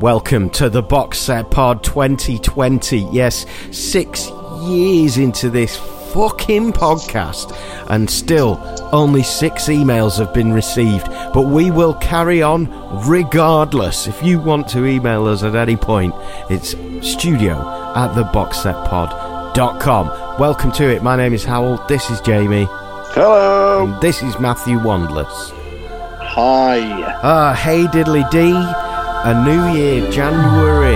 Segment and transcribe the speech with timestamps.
[0.00, 2.98] Welcome to the Box Set Pod 2020.
[3.10, 4.28] Yes, six
[4.64, 5.74] years into this
[6.12, 7.56] fucking podcast,
[7.88, 8.60] and still
[8.92, 11.06] only six emails have been received.
[11.32, 12.68] But we will carry on
[13.08, 14.06] regardless.
[14.06, 16.14] If you want to email us at any point,
[16.50, 17.54] it's studio
[17.96, 20.08] at theboxsetpod.com.
[20.38, 21.02] Welcome to it.
[21.02, 21.82] My name is Howell.
[21.88, 22.66] This is Jamie.
[22.68, 23.86] Hello.
[23.86, 25.52] And this is Matthew Wandless.
[26.20, 27.14] Hi.
[27.22, 28.85] Ah, hey diddly dee.
[29.26, 30.94] A new year, January.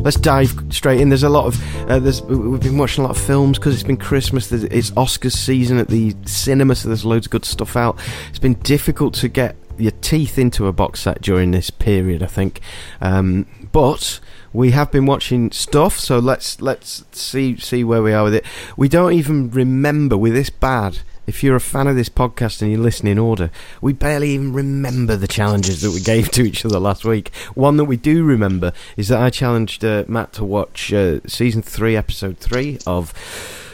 [0.00, 1.10] Let's dive straight in.
[1.10, 3.82] There's a lot of uh, there's we've been watching a lot of films because it's
[3.82, 4.50] been Christmas.
[4.52, 7.98] It's Oscars season at the cinema, so there's loads of good stuff out.
[8.30, 12.26] It's been difficult to get your teeth into a box set during this period, I
[12.26, 12.62] think.
[13.02, 14.18] Um, but
[14.54, 18.46] we have been watching stuff, so let's let's see see where we are with it.
[18.78, 21.00] We don't even remember we're this bad.
[21.30, 24.52] If you're a fan of this podcast and you listen in order, we barely even
[24.52, 27.32] remember the challenges that we gave to each other last week.
[27.54, 31.62] One that we do remember is that I challenged uh, Matt to watch uh, season
[31.62, 33.14] three, episode three of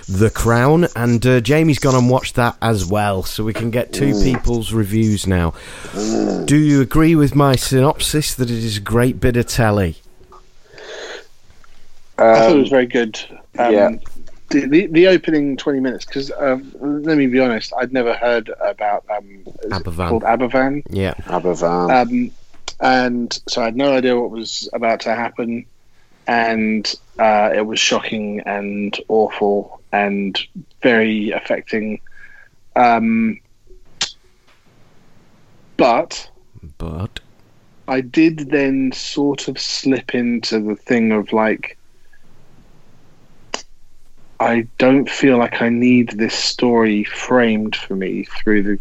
[0.06, 3.90] The Crown, and uh, Jamie's gone and watched that as well, so we can get
[3.90, 5.54] two people's reviews now.
[6.44, 9.96] Do you agree with my synopsis that it is a great bit of telly?
[12.18, 13.18] I thought it Um, was very good.
[13.58, 13.90] Um, yeah.
[14.48, 18.50] The, the, the opening 20 minutes, because um, let me be honest, I'd never heard
[18.60, 20.82] about um, is it called Aberfan.
[20.88, 21.14] Yeah.
[21.24, 21.90] Aberfan.
[21.90, 22.30] Um,
[22.80, 25.66] and so I had no idea what was about to happen.
[26.28, 30.38] And uh, it was shocking and awful and
[30.82, 32.00] very affecting.
[32.74, 33.40] Um,
[35.76, 36.30] but
[36.78, 37.20] But
[37.88, 41.78] I did then sort of slip into the thing of like,
[44.40, 48.78] I don't feel like I need this story framed for me through the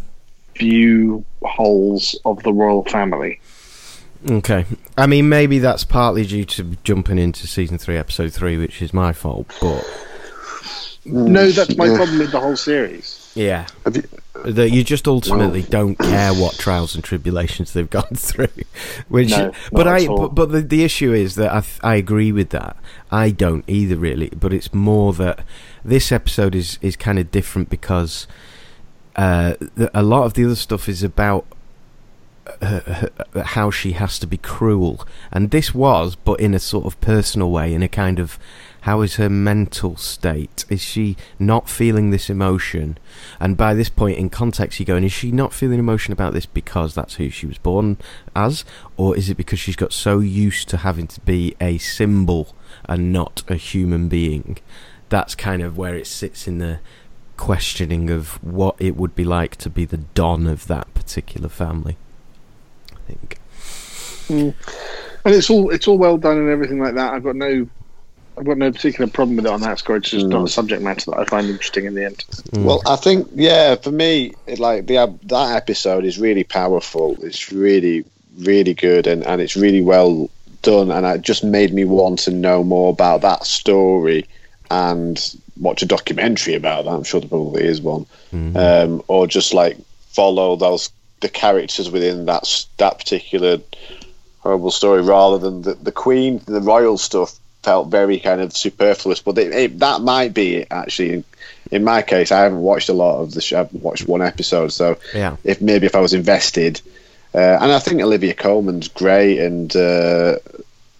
[0.55, 3.39] view holes of the royal family.
[4.29, 4.65] Okay.
[4.97, 8.93] I mean, maybe that's partly due to jumping into season three, episode three, which is
[8.93, 9.47] my fault.
[9.61, 9.83] But
[11.05, 11.27] mm.
[11.27, 13.31] No, that's my problem with the whole series.
[13.35, 14.07] yeah, Have you-
[14.43, 18.47] that you just ultimately don't care what trials and tribulations they've gone through.
[19.07, 22.49] Which, No, but I, but, but the the issue is that I I agree with
[22.49, 22.77] that.
[23.11, 24.29] I don't either really.
[24.29, 25.39] But it's more that
[25.83, 28.27] this episode is is kind of different because
[29.15, 29.55] uh,
[29.93, 31.45] a lot of the other stuff is about
[32.61, 33.09] her,
[33.43, 37.51] how she has to be cruel, and this was, but in a sort of personal
[37.51, 38.39] way, in a kind of
[38.85, 40.63] how is her mental state?
[40.69, 42.99] Is she not feeling this emotion?
[43.39, 46.45] And by this point in context, you're going, is she not feeling emotion about this
[46.45, 47.97] because that's who she was born
[48.35, 48.63] as,
[48.95, 52.55] or is it because she's got so used to having to be a symbol
[52.87, 54.59] and not a human being?
[55.09, 56.77] That's kind of where it sits in the
[57.37, 61.97] questioning of what it would be like to be the don of that particular family.
[63.05, 63.37] I think.
[64.27, 64.53] Mm.
[65.25, 67.13] And it's all it's all well done and everything like that.
[67.13, 67.67] I've got no
[68.37, 69.95] I've got no particular problem with it on that score.
[69.97, 70.45] It's just not mm.
[70.45, 72.17] a subject matter that I find interesting in the end.
[72.51, 72.65] Mm.
[72.65, 77.17] Well, I think yeah, for me, it, like the uh, that episode is really powerful.
[77.21, 78.03] It's really,
[78.39, 80.29] really good, and and it's really well
[80.63, 80.91] done.
[80.91, 84.25] And it just made me want to know more about that story
[84.69, 86.91] and watch a documentary about that.
[86.91, 89.77] I'm sure there probably is one, um, or just like
[90.09, 90.89] follow those
[91.21, 93.57] the characters within that that particular
[94.39, 97.33] horrible story rather than the, the queen the royal stuff
[97.63, 101.23] felt very kind of superfluous but it, it, that might be it, actually in,
[101.71, 104.71] in my case i haven't watched a lot of the show i've watched one episode
[104.71, 105.37] so Yeah.
[105.43, 106.79] if maybe if i was invested
[107.33, 110.35] uh, and i think olivia colman's great and uh,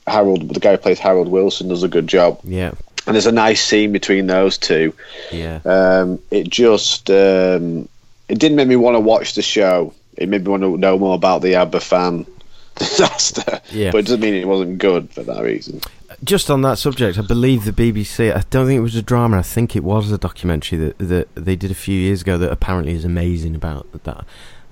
[0.08, 2.72] harold the guy who plays harold wilson does a good job Yeah.
[3.06, 4.92] and there's a nice scene between those two
[5.32, 5.60] Yeah.
[5.66, 7.88] um, it just um,
[8.28, 9.94] it didn't make me want to watch the show.
[10.18, 12.26] It made me want to know more about the Aberfan
[12.76, 13.60] disaster.
[13.72, 13.92] Yeah.
[13.92, 15.82] But it doesn't mean it wasn't good for that reason.
[16.24, 18.34] Just on that subject, I believe the BBC.
[18.36, 19.40] I don't think it was a drama.
[19.40, 22.52] I think it was a documentary that that they did a few years ago that
[22.52, 24.26] apparently is amazing about that.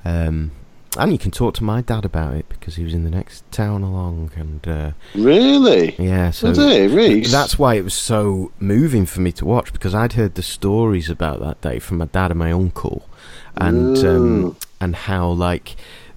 [0.06, 0.52] Um,
[0.98, 3.50] and you can talk to my dad about it because he was in the next
[3.52, 5.96] town along, and uh, Really?
[5.98, 7.32] yeah, so Was it, Reece?
[7.32, 11.10] that's why it was so moving for me to watch because I'd heard the stories
[11.10, 13.10] about that day from my dad and my uncle,
[13.58, 15.76] and um, and how like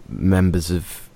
[0.08, 1.08] members of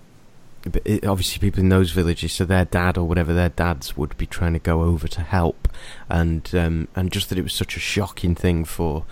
[1.07, 4.53] obviously people in those villages, so their dad or whatever their dads would be trying
[4.53, 5.69] to go over to help,
[6.09, 9.05] and um, and just that it was such a shocking thing for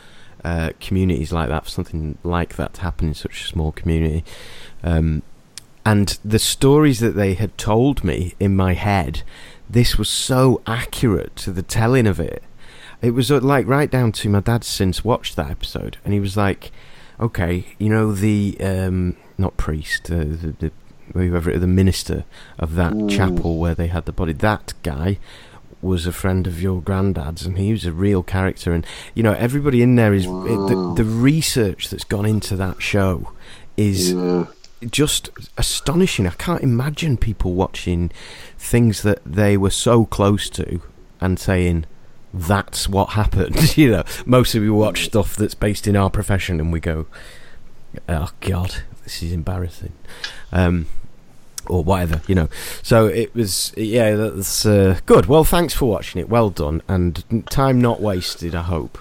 [0.45, 4.25] uh, communities like that, for something like that to happen in such a small community.
[4.83, 5.23] Um,
[5.85, 9.23] and the stories that they had told me in my head,
[9.71, 12.43] this was so accurate to the telling of it.
[13.01, 16.21] It was uh, like right down to my dad since watched that episode, and he
[16.21, 16.73] was like,
[17.21, 20.73] "Okay, you know the um, not priest, uh, the, the
[21.13, 22.25] whoever the minister
[22.59, 24.33] of that chapel where they had the body.
[24.33, 25.19] That guy
[25.81, 28.73] was a friend of your granddad's, and he was a real character.
[28.73, 32.83] And you know, everybody in there is it, the, the research that's gone into that
[32.83, 33.33] show
[33.77, 34.13] is
[34.91, 36.27] just astonishing.
[36.27, 38.11] I can't imagine people watching
[38.59, 40.81] things that they were so close to
[41.21, 41.87] and saying
[42.35, 43.77] that's what happened.
[43.77, 47.07] you know, mostly we watch stuff that's based in our profession and we go,
[48.09, 49.93] "Oh God, this is embarrassing,"
[50.53, 50.87] um,
[51.67, 52.23] or whatever.
[52.27, 52.49] You know.
[52.83, 55.27] So it was, yeah, that's uh, good.
[55.27, 56.29] Well, thanks for watching it.
[56.29, 58.55] Well done, and time not wasted.
[58.55, 58.99] I hope.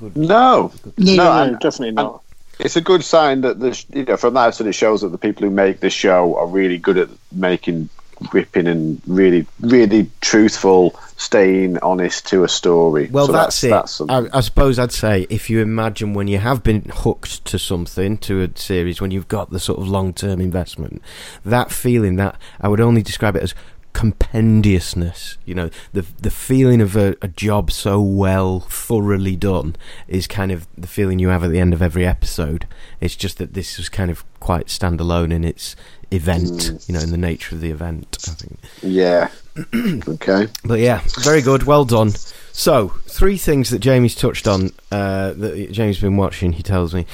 [0.00, 2.22] No, No, no, and- no, definitely not.
[2.60, 5.18] it's a good sign that the you know from that episode it shows that the
[5.18, 7.88] people who make the show are really good at making
[8.24, 13.70] gripping and really really truthful staying honest to a story Well, So that's, it.
[13.70, 14.30] that's something.
[14.32, 18.18] I, I suppose I'd say if you imagine when you have been hooked to something,
[18.18, 21.02] to a series, when you've got the sort of long term investment,
[21.44, 23.52] that feeling, that I would only describe it as
[23.92, 25.38] compendiousness.
[25.44, 29.74] You know, the the feeling of a, a job so well, thoroughly done
[30.06, 32.66] is kind of the feeling you have at the end of every episode.
[33.00, 35.74] It's just that this was kind of quite standalone in its
[36.10, 38.16] event, you know, in the nature of the event.
[38.28, 38.58] I think.
[38.82, 39.30] yeah
[40.08, 41.64] okay But yeah, very good.
[41.64, 42.10] Well done.
[42.52, 47.06] So, three things that Jamie's touched on uh, that Jamie's been watching, he tells me,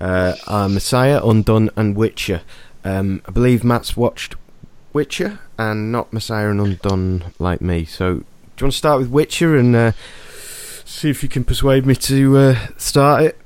[0.00, 2.42] uh, are Messiah, Undone, and Witcher.
[2.84, 4.36] Um, I believe Matt's watched
[4.92, 7.84] Witcher and not Messiah and Undone like me.
[7.84, 9.92] So, do you want to start with Witcher and uh,
[10.84, 13.38] see if you can persuade me to uh, start it?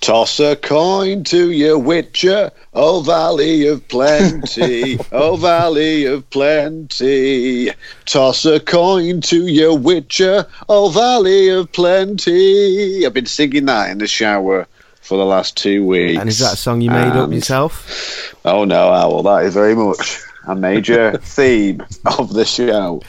[0.00, 7.70] Toss a coin to your witcher, oh valley of plenty, oh valley of plenty.
[8.04, 13.04] Toss a coin to your witcher, oh valley of plenty.
[13.04, 14.68] I've been singing that in the shower
[15.00, 16.20] for the last two weeks.
[16.20, 18.34] And is that a song you made up yourself?
[18.44, 21.82] Oh no, Owl, that is very much a major theme
[22.18, 23.02] of the show.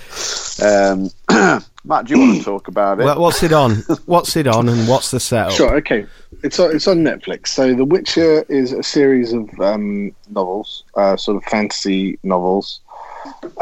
[0.64, 1.12] Um,
[1.88, 3.06] Matt, do you want to talk about it?
[3.06, 3.76] Well, what's it on?
[4.06, 5.54] What's it on, and what's the setup?
[5.54, 5.76] Sure.
[5.78, 6.06] Okay.
[6.44, 7.48] It's on, it's on Netflix.
[7.48, 12.82] So, The Witcher is a series of um, novels, uh, sort of fantasy novels,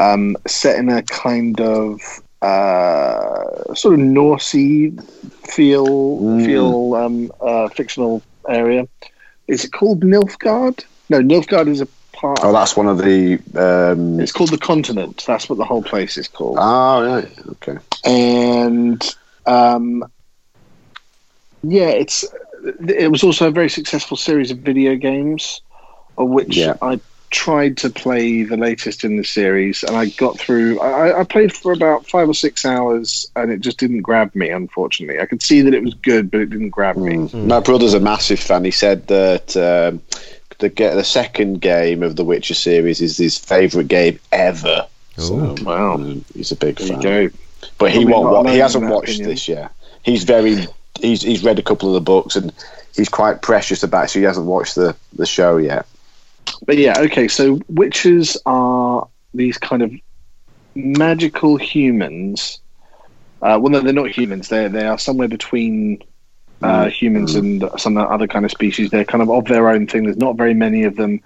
[0.00, 2.00] um, set in a kind of
[2.42, 5.00] uh, sort of Norsey
[5.46, 8.88] feel feel um, uh, fictional area.
[9.46, 10.84] Is it called Nilfgaard?
[11.08, 11.86] No, Nilfgaard is a
[12.16, 12.40] part.
[12.42, 13.34] oh, that's one of the.
[13.54, 15.24] Um, It's called the Continent.
[15.26, 16.58] That's what the whole place is called.
[16.60, 17.78] oh, right, okay.
[18.04, 19.14] and
[19.46, 20.04] um,
[21.62, 22.24] yeah, it's
[22.88, 25.60] it was also a very successful series of video games,
[26.18, 26.74] of which Yeah.
[26.82, 26.98] I
[27.30, 30.80] tried to play the latest in the series, and I got through.
[30.80, 34.48] I, I played for about five or six hours, and it just didn't grab me.
[34.50, 37.14] Unfortunately, I could see that it was good, but it didn't grab me.
[37.16, 37.46] Mm.
[37.46, 38.64] My brother's a massive fan.
[38.64, 40.00] He said that um,
[40.58, 44.86] the ge- the second game of the Witcher series is his favourite game ever.
[45.18, 45.96] So, Wow.
[46.34, 47.00] he's a big There you fan.
[47.02, 47.28] go.
[47.78, 48.32] But he won't.
[48.32, 49.30] not Wa- he hasn't watched opinion.
[49.30, 49.72] this yet.
[50.02, 50.66] He's very.
[51.00, 52.52] He's he's read a couple of the books and
[52.94, 54.04] he's quite precious about.
[54.06, 55.86] it, So he hasn't watched the the show yet.
[56.64, 57.28] But yeah, okay.
[57.28, 59.92] So witches are these kind of
[60.74, 62.60] magical humans.
[63.42, 64.48] Uh, well, no, they're not humans.
[64.48, 66.02] They they are somewhere between
[66.62, 68.90] uh, humans and some other kind of species.
[68.90, 70.04] They're kind of of their own thing.
[70.04, 71.20] There's not very many of them.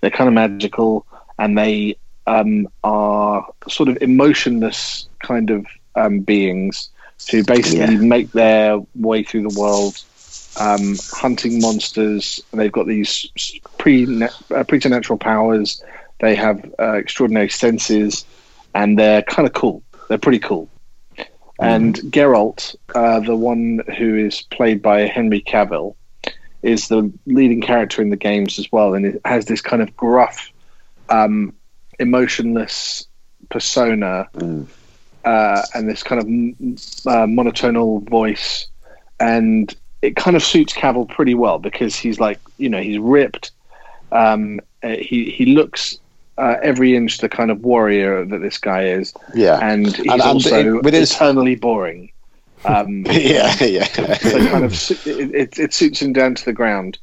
[0.00, 1.06] They're kind of magical,
[1.38, 1.96] and they
[2.26, 6.90] um, are sort of emotionless kind of um, beings
[7.30, 8.00] who basically Yeah.
[8.00, 10.02] make their way through the world
[10.58, 12.40] um, hunting monsters.
[12.50, 13.26] And they've got these
[13.78, 15.82] pre uh, preternatural powers.
[16.20, 18.24] They have uh, extraordinary senses,
[18.74, 19.82] and they're kind of cool.
[20.08, 20.68] They're pretty cool.
[21.60, 25.94] And Geralt, uh, the one who is played by Henry Cavill,
[26.62, 29.96] is the leading character in the games as well, and it has this kind of
[29.96, 30.50] gruff,
[31.08, 31.54] um,
[31.98, 33.06] emotionless
[33.50, 34.28] persona,
[35.24, 38.66] uh, and this kind of uh, monotonal voice,
[39.18, 43.52] and it kind of suits Cavill pretty well because he's like, you know, he's ripped.
[44.12, 45.98] Um, he he looks
[46.40, 50.10] uh, every inch the kind of warrior that this guy is, Yeah, and he's And-
[50.12, 52.10] and also it- with his- eternally boring.
[52.66, 53.84] Um, yeah, yeah.
[53.84, 54.72] so kind of
[55.06, 56.98] it, it, it suits him down to the ground.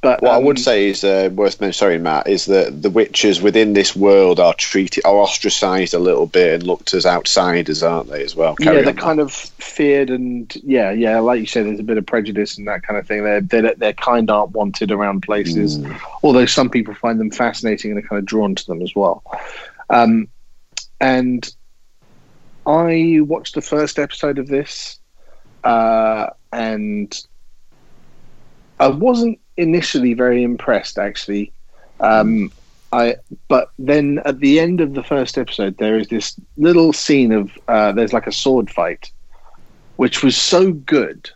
[0.00, 1.72] But What I um, would say is uh, worth mentioning.
[1.72, 2.28] Sorry, Matt.
[2.28, 6.62] Is that the witches within this world are treated, are ostracised a little bit and
[6.62, 8.22] looked as outsiders, aren't they?
[8.22, 8.54] As well.
[8.60, 11.98] yeah, they're on, kind of feared and yeah, yeah, like you said, there's a bit
[11.98, 13.24] of prejudice and that kind of thing.
[13.24, 16.00] They're they're, they're kind aren't wanted around places, Mm.
[16.22, 19.24] although some people find them fascinating and are kind of drawn to them as well.
[19.90, 20.28] Um,
[21.00, 21.52] and
[22.66, 25.00] I watched the first episode of this,
[25.64, 27.20] uh, and
[28.80, 31.52] I wasn't initially very impressed actually.
[32.00, 32.52] Um,
[32.92, 33.16] I
[33.48, 37.50] but then at the end of the first episode, there is this little scene of
[37.68, 39.10] uh, there's like a sword fight,
[39.96, 41.30] which was so good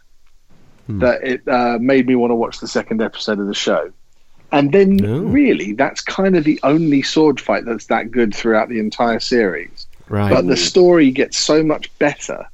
[0.89, 3.91] that it uh, made me want to watch the second episode of the show.
[4.51, 5.21] And then, Oh.
[5.21, 9.87] really, that's kind of the only sword fight that's that good throughout the entire series.
[10.09, 10.31] Right.
[10.31, 12.47] But the story gets so much better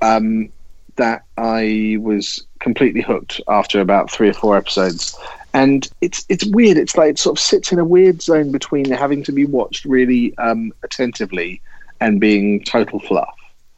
[0.00, 0.50] um,
[0.98, 5.18] that I was completely hooked after about three or four episodes.
[5.54, 6.76] And it's it's weird.
[6.76, 9.84] It's like it sort of sits in a weird zone between having to be watched
[9.86, 11.62] really um, attentively
[12.00, 13.34] and being total fluff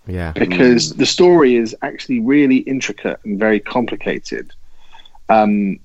[0.06, 0.32] yeah.
[0.32, 4.52] because the story is actually really intricate and very complicated.
[5.28, 5.78] Um,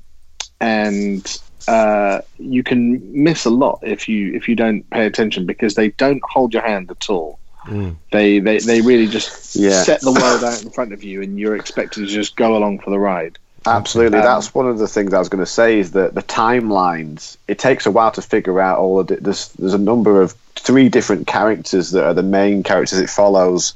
[0.59, 5.75] and uh, you can miss a lot if you if you don't pay attention because
[5.75, 7.39] they don't hold your hand at all.
[7.65, 7.95] Mm.
[8.11, 9.81] They, they they really just Yeah.
[9.83, 12.79] set the world out in front of you, and you're expected to just go along
[12.79, 13.37] for the ride.
[13.65, 16.21] Absolutely, Um, that's one of the things I was going to say is that the
[16.21, 17.37] timelines.
[17.47, 19.23] It takes a while to figure out all of it.
[19.23, 23.73] There's there's a number of three different characters that are the main characters it follows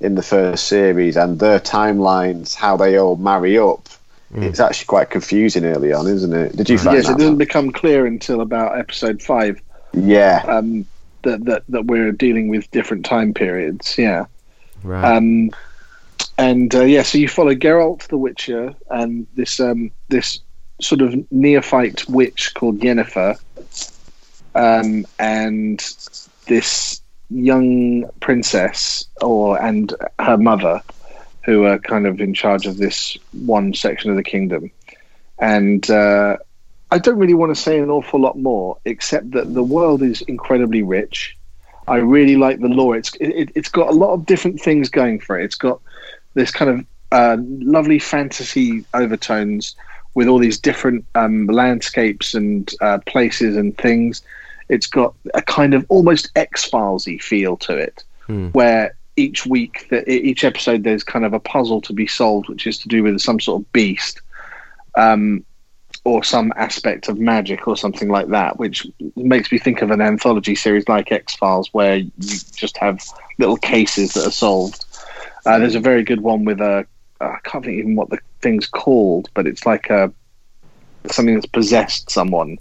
[0.00, 3.88] in the first series, and their timelines, how they all marry up.
[4.34, 6.56] It's actually quite confusing early on, isn't it?
[6.56, 7.12] Did you find yes, that?
[7.12, 7.46] it doesn't Matt?
[7.46, 9.60] become clear until about episode five
[9.92, 10.86] yeah, um,
[11.22, 13.96] that, that that we're dealing with different time periods.
[13.98, 14.26] Yeah.
[14.82, 15.16] Right.
[15.16, 15.50] Um,
[16.38, 20.40] and uh, yeah, so you follow Geralt the Witcher and this um, this
[20.80, 23.38] sort of neophyte witch called Yennefer,
[24.54, 25.78] um, and
[26.46, 27.00] this
[27.30, 30.82] young princess or and her mother,
[31.44, 34.70] who are kind of in charge of this one section of the kingdom.
[35.38, 36.38] And uh,
[36.92, 40.20] I don't really want to say an awful lot more, except that the world is
[40.20, 41.38] incredibly rich.
[41.88, 42.96] I really like the lore.
[42.96, 45.44] It's it, it's got a lot of different things going for it.
[45.44, 45.80] It's got
[46.34, 49.74] this kind of uh, lovely fantasy overtones
[50.12, 54.20] with all these different um, landscapes and uh, places and things.
[54.68, 58.04] It's got a kind of almost X Filesy feel to it,
[58.52, 62.76] where each week, each episode, there's kind of a puzzle to be solved, which is
[62.80, 64.20] to do with some sort of beast.
[64.94, 65.46] Um,
[66.04, 70.00] or some aspect of magic or something like that, which makes me think of an
[70.00, 73.00] anthology series like X Files, where you just have
[73.38, 74.84] little cases that are solved.
[75.46, 76.86] Uh, there's a very good one with a
[77.20, 80.12] I can't think even what the thing's called, but it's like a
[81.10, 82.58] something that's possessed someone,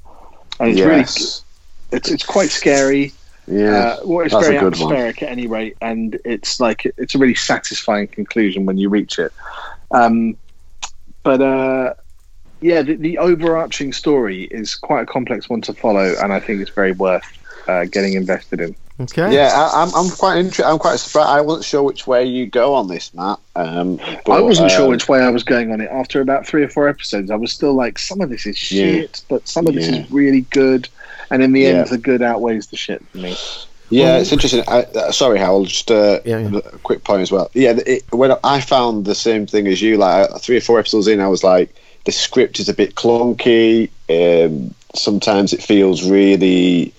[0.60, 1.44] and it's really it's
[1.92, 3.12] it's quite scary.
[3.48, 3.98] yeah.
[4.00, 4.94] Uh, well, it's very a good one.
[4.94, 9.20] atmospheric at any rate, and it's like it's a really satisfying conclusion when you reach
[9.20, 9.34] it.
[9.92, 10.38] Um,
[11.24, 11.94] but uh,
[12.62, 16.62] yeah, the, the overarching story is quite a complex one to follow, and I think
[16.62, 17.24] it's very worth
[17.68, 18.76] uh, getting invested in.
[19.00, 19.34] okay.
[19.34, 20.66] Yeah, I, I'm, I'm quite interested.
[20.66, 21.30] I'm quite surprised.
[21.30, 23.40] I wasn't sure which way you go on this, Matt.
[23.56, 25.90] Um, but, I wasn't sure um, which way I was going on it.
[25.92, 28.84] After about three or four episodes, I was still like, some of this is Yeah.
[28.84, 30.02] shit, but some of this Yeah.
[30.02, 30.88] is really good.
[31.30, 31.68] And in the Yeah.
[31.70, 33.36] end, the good outweighs the shit for me.
[33.90, 34.64] Yeah, it's interesting.
[34.70, 35.66] I, uh, sorry, Howell.
[35.66, 36.60] Just uh, Yeah, yeah.
[36.60, 37.50] a quick point as well.
[37.54, 40.80] Yeah, it, when I found the same thing as you, like uh, three or four
[40.80, 41.76] episodes in, I was like,
[42.06, 43.90] the script is a bit clunky.
[44.10, 46.94] Um, sometimes it feels really.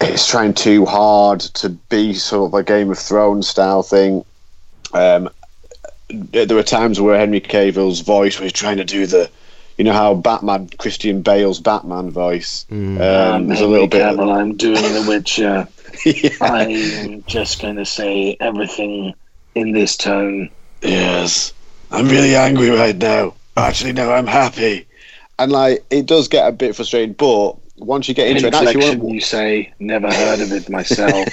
[0.00, 4.24] It's trying too hard to be sort of a Game of Thrones style thing.
[4.92, 5.28] Um,
[6.08, 9.28] there there were times where Henry Cavill's voice was trying to do the,
[9.76, 12.64] you know how Batman Christian Bale's Batman voice.
[12.70, 12.96] Um,
[13.48, 14.02] there's a little bit.
[14.02, 15.68] of- I'm doing The Witcher.
[16.04, 16.30] Yeah.
[16.42, 19.14] I'm just going to say everything
[19.56, 20.50] in this tone.
[20.82, 21.52] Yes.
[21.90, 23.34] I'm really angry right now.
[23.58, 24.86] Actually, no, I'm happy.
[25.38, 28.96] And like, it does get a bit frustrating, but once you get into it, actually,
[28.96, 31.28] one, you say, never heard of it myself.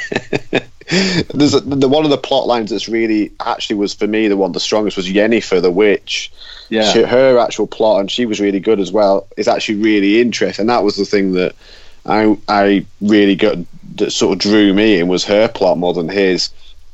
[1.34, 4.38] there's a, the one of the plot lines that's really actually was for me the
[4.38, 6.32] one the strongest was Yennefer the witch.
[6.70, 6.92] yeah.
[6.92, 9.28] She, her actual plot, and she was really good as well.
[9.38, 10.64] Is actually really interesting.
[10.64, 11.56] And that was the thing that
[12.06, 13.58] I I really got
[13.96, 16.50] that sort of drew me in was her plot more than his.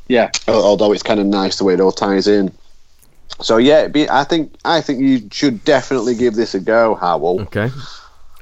[0.07, 0.31] Yeah.
[0.47, 2.51] Although it's kind of nice the way it all ties in.
[3.39, 7.41] So yeah, be, I think I think you should definitely give this a go, Howell.
[7.41, 7.69] Okay.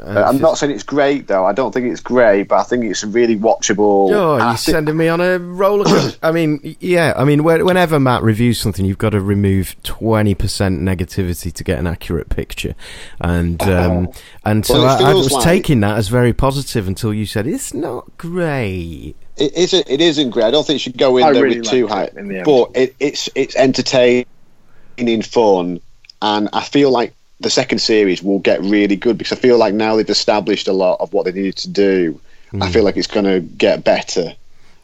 [0.01, 1.45] Uh, I'm not saying it's great though.
[1.45, 4.09] I don't think it's great, but I think it's really watchable.
[4.13, 6.17] Oh, I you're thi- sending me on a roller coaster.
[6.23, 7.11] I mean, yeah.
[7.17, 11.79] I mean, whenever Matt reviews something, you've got to remove twenty percent negativity to get
[11.79, 12.75] an accurate picture,
[13.19, 14.07] and um,
[14.45, 17.45] and so Well, I, I was like- taking that as very positive until you said
[17.45, 19.17] it's not great.
[19.35, 19.89] it isn't.
[19.89, 20.45] It isn't great.
[20.45, 22.09] I don't think it should go in I there really with too high.
[22.15, 22.43] in the.
[22.43, 24.27] But it, it's it's entertaining,
[25.21, 25.79] fun,
[26.21, 29.73] and I feel like the second series will get really good because I feel like
[29.73, 32.19] now they've established a lot of what they needed to do.
[32.53, 32.71] I hmm.
[32.73, 34.33] feel like it's going to get better.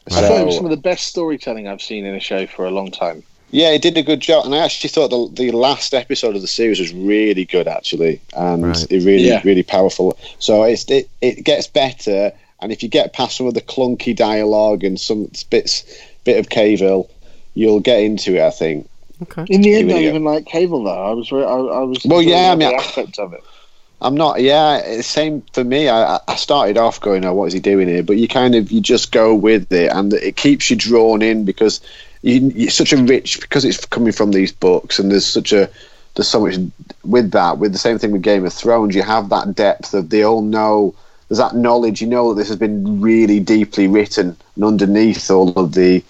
[0.08, 2.66] I thought it was some of the best storytelling I've seen in a show for
[2.66, 3.24] a long time.
[3.52, 6.42] Yeah, it did a good job, and I actually thought the the last episode of
[6.42, 8.92] the series was really good, actually, and Right.
[8.92, 9.42] it really Yeah.
[9.44, 10.18] really powerful.
[10.40, 14.16] So it's it, it gets better, and if you get past some of the clunky
[14.16, 15.84] dialogue and some bits
[16.24, 17.08] bit of Cavill,
[17.54, 18.42] you'll get into it.
[18.42, 18.90] I think.
[19.22, 19.46] Okay.
[19.50, 21.12] In the end, I it I a even like Cavill though.
[21.12, 22.06] I was, very, I, I was.
[22.06, 23.44] Well, yeah, I mean, the I- aspect of it.
[24.02, 24.42] I'm not.
[24.42, 25.88] Yeah, it's same for me.
[25.88, 28.72] I, I started off going, "Oh, what is he doing here?" But you kind of
[28.72, 31.80] you just go with it, and it keeps you drawn in because
[32.22, 35.70] you, it's such a rich because it's coming from these books, and there's such a
[36.16, 36.56] there's so much
[37.04, 37.58] with that.
[37.58, 40.42] With the same thing with Game of Thrones, you have that depth of they all
[40.42, 40.94] know.
[41.30, 42.02] There's that knowledge.
[42.02, 46.04] You know that this has been really deeply written, and underneath all of the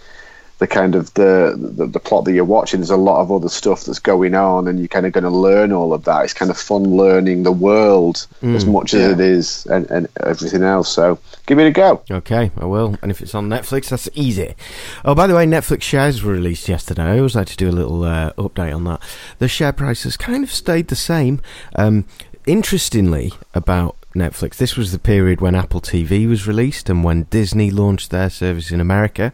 [0.65, 3.49] the kind of the, the the plot that you're watching there's a lot of other
[3.49, 6.33] stuff that's going on and you're kind of going to learn all of that it's
[6.33, 10.91] kind of fun learning the world as much as it is and, and everything else
[10.91, 12.97] so give it a go Okay, I will.
[13.01, 14.55] And if it's on Netflix, that's easy.
[15.03, 17.03] Oh, by the way, Netflix shares were released yesterday.
[17.03, 19.01] I always like to do a little uh, update on that.
[19.39, 21.41] The share price has kind of stayed the same.
[21.75, 22.05] Um,
[22.45, 27.69] interestingly, about Netflix, this was the period when Apple TV was released and when Disney
[27.69, 29.33] launched their service in America.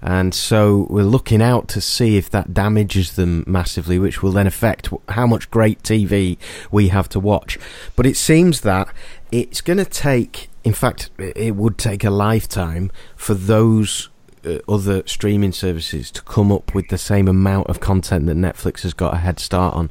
[0.00, 4.46] And so we're looking out to see if that damages them massively, which will then
[4.46, 6.38] affect how much great TV
[6.70, 7.58] we have to watch.
[7.96, 8.88] But it seems that
[9.32, 14.08] it's going to take, in fact, it would take a lifetime for those
[14.44, 18.82] uh, other streaming services to come up with the same amount of content that Netflix
[18.82, 19.90] has got a head start on.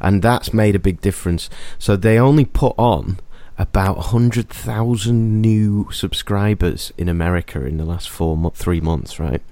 [0.00, 1.50] And that's made a big difference.
[1.78, 3.18] So they only put on
[3.58, 9.42] about 100,000 new subscribers in America in the last four mo- three months, right?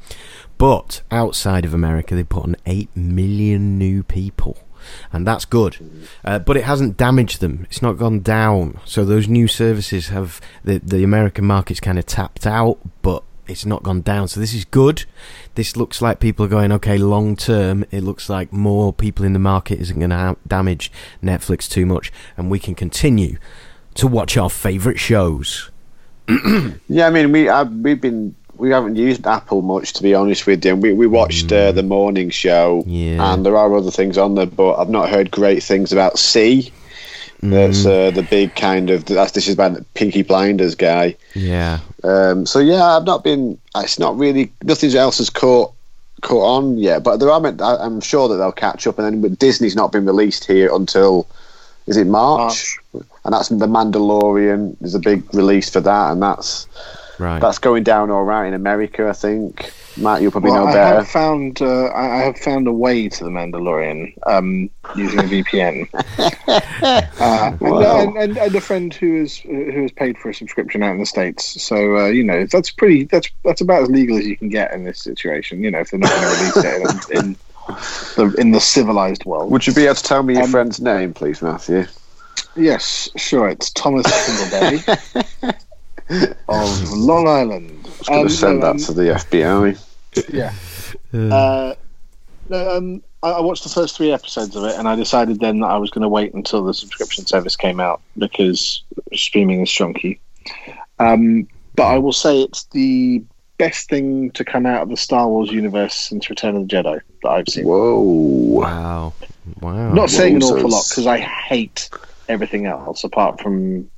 [0.58, 4.58] But outside of America, they put on 8 million new people.
[5.12, 6.08] And that's good.
[6.24, 7.66] Uh, but it hasn't damaged them.
[7.68, 8.78] It's not gone down.
[8.84, 13.66] So those new services have, the, the American market's kind of tapped out, but it's
[13.66, 14.28] not gone down.
[14.28, 15.04] So this is good.
[15.56, 19.32] This looks like people are going, okay, long term, it looks like more people in
[19.32, 20.92] the market isn't going to ha- damage
[21.22, 22.12] Netflix too much.
[22.36, 23.38] And we can continue
[23.96, 25.70] to watch our favourite shows.
[26.88, 30.44] yeah i mean we have we've been we haven't used apple much to be honest
[30.44, 33.32] with you we, we watched uh, the morning show Yeah.
[33.32, 36.72] and there are other things on there but i've not heard great things about c
[37.42, 41.78] that's uh, the big kind of that's this is about the peaky blinders guy Yeah.
[42.02, 43.58] Um, so yeah, I've not been.
[43.76, 44.52] It's not really.
[44.64, 45.72] Nothing else has caught
[46.22, 47.02] caught on yet.
[47.04, 47.44] But there are.
[47.60, 48.98] I'm sure that they'll catch up.
[48.98, 51.26] And then but Disney's not been released here until
[51.86, 52.78] is it March?
[52.92, 54.76] And that's the Mandalorian.
[54.80, 56.66] There's a big release for that, and that's
[57.18, 57.40] Right.
[57.40, 59.08] that's going down all right in America.
[59.08, 59.72] I think.
[59.98, 60.96] Matt, you'll probably Well, know I better.
[60.96, 65.22] have found uh, I I have found a way to the Mandalorian um, using a
[65.22, 65.88] VPN,
[66.48, 68.00] uh, and, Wow.
[68.00, 70.98] and, and, and a friend who is who has paid for a subscription out in
[71.00, 71.62] the states.
[71.62, 74.72] So uh, you know that's pretty that's that's about as legal as you can get
[74.74, 75.62] in this situation.
[75.64, 76.56] You know if they're not going to release
[77.10, 77.36] it in, in
[78.16, 79.50] the in the civilized world.
[79.50, 81.84] Would you be able to tell me your Um, friend's name, please, Matthew?
[82.56, 83.48] Yes, sure.
[83.48, 85.56] It's Thomas Singleberry
[86.48, 87.70] of Long Island.
[87.84, 89.78] I was going Um, to send that um, to the FBI.
[90.32, 90.52] Yeah.
[91.12, 91.74] Uh,
[92.48, 95.60] no, um, I, I watched the first three episodes of it, and I decided then
[95.60, 98.82] that I was going to wait until the subscription service came out because
[99.14, 100.18] streaming is strunky.
[100.98, 103.22] Um, but I will say it's the
[103.58, 107.00] best thing to come out of the Star Wars universe since Return of the Jedi
[107.22, 107.64] that I've seen.
[107.64, 108.00] Whoa.
[108.00, 109.12] Wow.
[109.60, 109.92] Wow.
[109.92, 111.88] Not saying an so awful lot because I hate
[112.28, 113.90] everything else apart from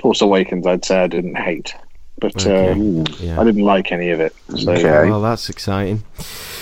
[0.00, 0.66] Force Awakens.
[0.66, 1.74] I'd say I didn't hate,
[2.18, 2.70] but Okay.
[2.72, 3.40] uh, yeah.
[3.40, 4.34] I didn't like any of it.
[4.56, 5.08] So Okay.
[5.10, 6.02] Well, that's exciting.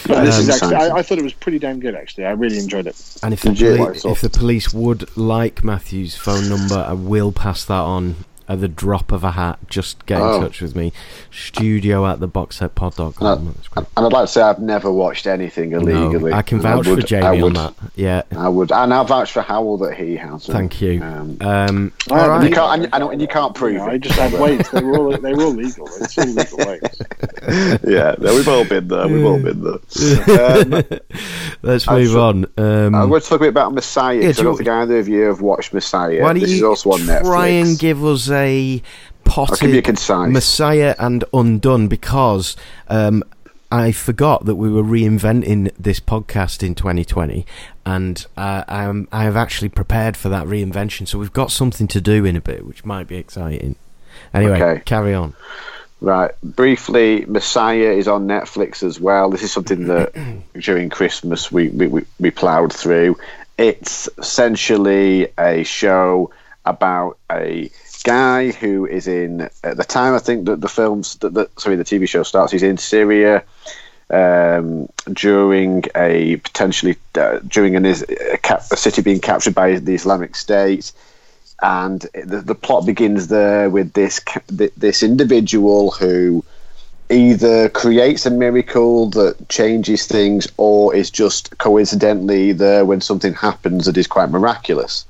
[0.07, 1.95] But this Um, is actually, I, I thought it was pretty damn good.
[1.95, 2.97] Actually, I really enjoyed it.
[3.23, 7.65] And if the, poli- if the police would like Matthew's phone number, I will pass
[7.65, 8.17] that on
[8.49, 10.41] at the drop of a hat, just get in Oh.
[10.41, 10.93] touch with me.
[11.31, 13.39] Studio at the boxsetpod.com.
[13.39, 13.87] And, That's great.
[13.97, 16.31] and I'd like to say I've never watched anything illegally.
[16.31, 17.75] No, I can And I vouch would- for Jamie I on would, that.
[17.97, 18.23] Yeah.
[18.37, 20.47] I would, and I vouch for Howell that he has.
[20.47, 21.03] Thank you.
[21.03, 23.95] Um, Um, I all you can't, and, and, and you can't prove You know, I
[23.95, 24.01] it.
[24.03, 24.71] just had weights.
[24.71, 25.87] They were all they were all legal.
[26.01, 26.99] It's all legal weights.
[27.87, 29.09] yeah, no, we've all been there.
[29.09, 29.75] We've all been there.
[30.55, 30.85] Um,
[31.63, 32.45] Let's move shall- on.
[32.59, 34.17] Um, I'm going to talk a bit about Messiah.
[34.17, 36.21] Yeah, 'cause do I don't think either of you have watched Messiah.
[36.23, 37.23] why don't this is you also on Netflix.
[37.23, 38.83] try and give us a
[39.37, 40.31] I'll give you potted.
[40.33, 42.57] Messiah and Undone because
[42.89, 43.25] um,
[43.73, 47.47] I forgot that we were reinventing this podcast in 2020,
[47.85, 51.09] and uh, I'm, I have actually prepared for that reinvention.
[51.09, 53.77] So we've got something to do in a bit, which might be exciting.
[54.33, 54.83] Anyway, Okay.
[54.85, 55.35] carry on.
[56.01, 59.31] Right, briefly, Messiah is on Netflix as well.
[59.31, 60.13] This is something that
[60.61, 63.17] during Christmas we, we, we, we ploughed through.
[63.57, 66.31] It's essentially a show
[66.67, 67.71] about a
[68.05, 71.75] guy who is in, at the time I think that the films, that the, sorry,
[71.77, 73.43] the TV show starts, he's in Syria
[74.11, 79.95] um, during a potentially, uh, during an, a, cap, a city being captured by the
[79.95, 80.93] Islamic State.
[81.63, 86.45] And the, the plot begins there with this this individual who
[87.11, 93.87] either creates a miracle that changes things or is just coincidentally there when something happens
[93.87, 95.05] that is quite miraculous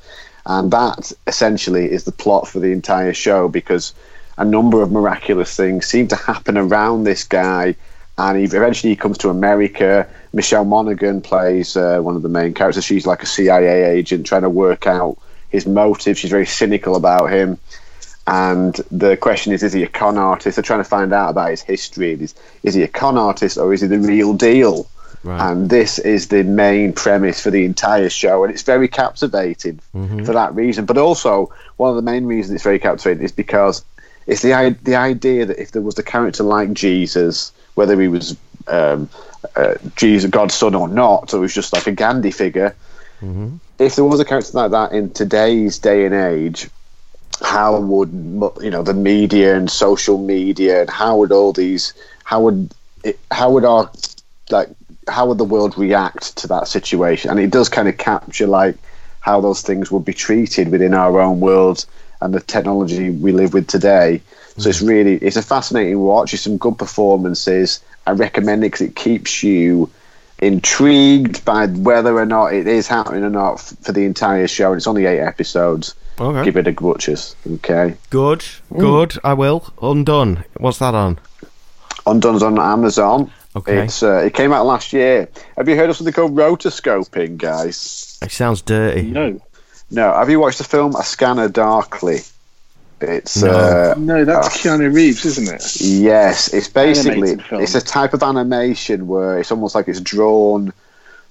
[0.47, 3.95] and that essentially is the plot for the entire show because
[4.37, 7.77] a number of miraculous things seem to happen around this guy
[8.17, 10.09] and he eventually he comes to America.
[10.33, 12.85] Michelle Monaghan plays uh, one of the main characters.
[12.85, 16.19] She's like a CIA agent trying to work out his motive.
[16.19, 17.59] She's very cynical about him.
[18.27, 20.57] And the question is, is he a con artist?
[20.57, 22.13] They're trying to find out about his history.
[22.13, 24.89] Is, is he a con artist or is he the real deal?
[25.25, 25.51] Right.
[25.51, 29.81] And this is the main premise for the entire show, and it's very captivating
[30.25, 30.85] for that reason.
[30.85, 33.83] But also, one of the main reasons it's very captivating is because
[34.27, 38.37] it's the the idea that if there was a character like Jesus, whether he was
[38.69, 39.09] um,
[39.57, 42.75] uh, Jesus, God's son or not, or was just like a Gandhi figure,
[43.79, 46.69] if there was a character like that in today's day and age,
[47.41, 48.13] how would
[48.61, 53.19] you know the media and social media and how would all these how would it,
[53.31, 53.91] how would our
[54.51, 54.69] like
[55.09, 58.77] how would the world react to that situation and it does kind of capture like
[59.21, 61.85] how those things would be treated within our own world
[62.21, 64.21] and the technology we live with today
[64.57, 64.89] so it's mm.
[64.89, 69.43] really it's a fascinating watch it's some good performances i recommend it because it keeps
[69.43, 69.91] you
[70.39, 74.79] intrigued by whether or not it is happening or not for the entire show and
[74.79, 76.45] it's only eight episodes Okay.
[76.45, 78.41] give it a butchers okay Good,
[78.73, 78.79] mm.
[78.79, 79.19] good.
[79.25, 79.73] I will.
[79.83, 80.45] Undone.
[80.59, 81.19] What's that on?
[82.07, 83.33] Undone's on Amazon.
[83.57, 83.85] Okay.
[83.85, 85.29] It's uh, it came out last year.
[85.57, 88.19] Have you heard of something called rotoscoping, guys?
[88.23, 89.03] It sounds dirty.
[89.03, 89.41] No,
[89.91, 90.13] No.
[90.13, 92.21] Have you watched the film A Scanner Darkly?
[93.01, 93.51] It's No.
[93.51, 94.51] uh, no, that's Oh.
[94.71, 95.81] Keanu Reeves, isn't it?
[95.81, 96.53] yes.
[96.53, 100.73] It's basically it's a type of animation where it's almost like it's drawn.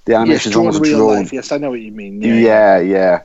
[0.06, 1.14] The Yes, animation is drawn almost real drawn.
[1.16, 1.32] life.
[1.32, 2.22] Yes, I know what you mean.
[2.22, 3.20] Yeah, Yeah, yeah.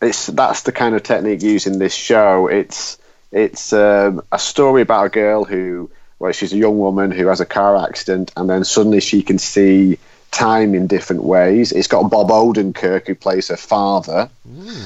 [0.00, 2.48] It's that's the kind of technique used in this show.
[2.48, 2.98] It's
[3.30, 5.90] it's um, a story about a girl who,
[6.22, 9.40] well, she's a young woman who has a car accident, and then suddenly she can
[9.40, 9.98] see
[10.30, 11.72] time in different ways.
[11.72, 14.30] It's got Bob Odenkirk who plays her father.
[14.48, 14.84] Hmm.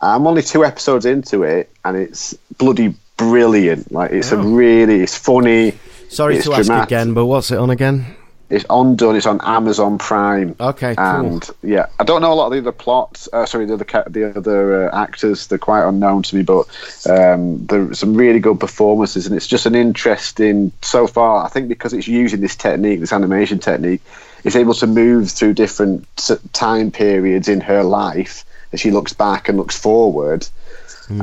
[0.00, 3.92] I'm only two episodes into it, and it's bloody brilliant.
[3.92, 5.78] Like it's a really, it's funny.
[6.08, 6.88] Sorry it's to ask dramatic.
[6.88, 8.16] again, but what's it on again?
[8.52, 9.16] It's on done.
[9.16, 10.54] It's on Amazon Prime.
[10.60, 11.04] Okay, cool.
[11.04, 13.26] And yeah, I don't know a lot of the other plots.
[13.32, 15.46] Uh, sorry, the other ca- the other uh, actors.
[15.46, 16.68] They're quite unknown to me, but
[17.08, 20.70] um, there's some really good performances, and it's just an interesting.
[20.82, 24.02] So far, I think because it's using this technique, this animation technique,
[24.44, 26.06] it's able to move through different
[26.52, 30.46] time periods in her life as she looks back and looks forward,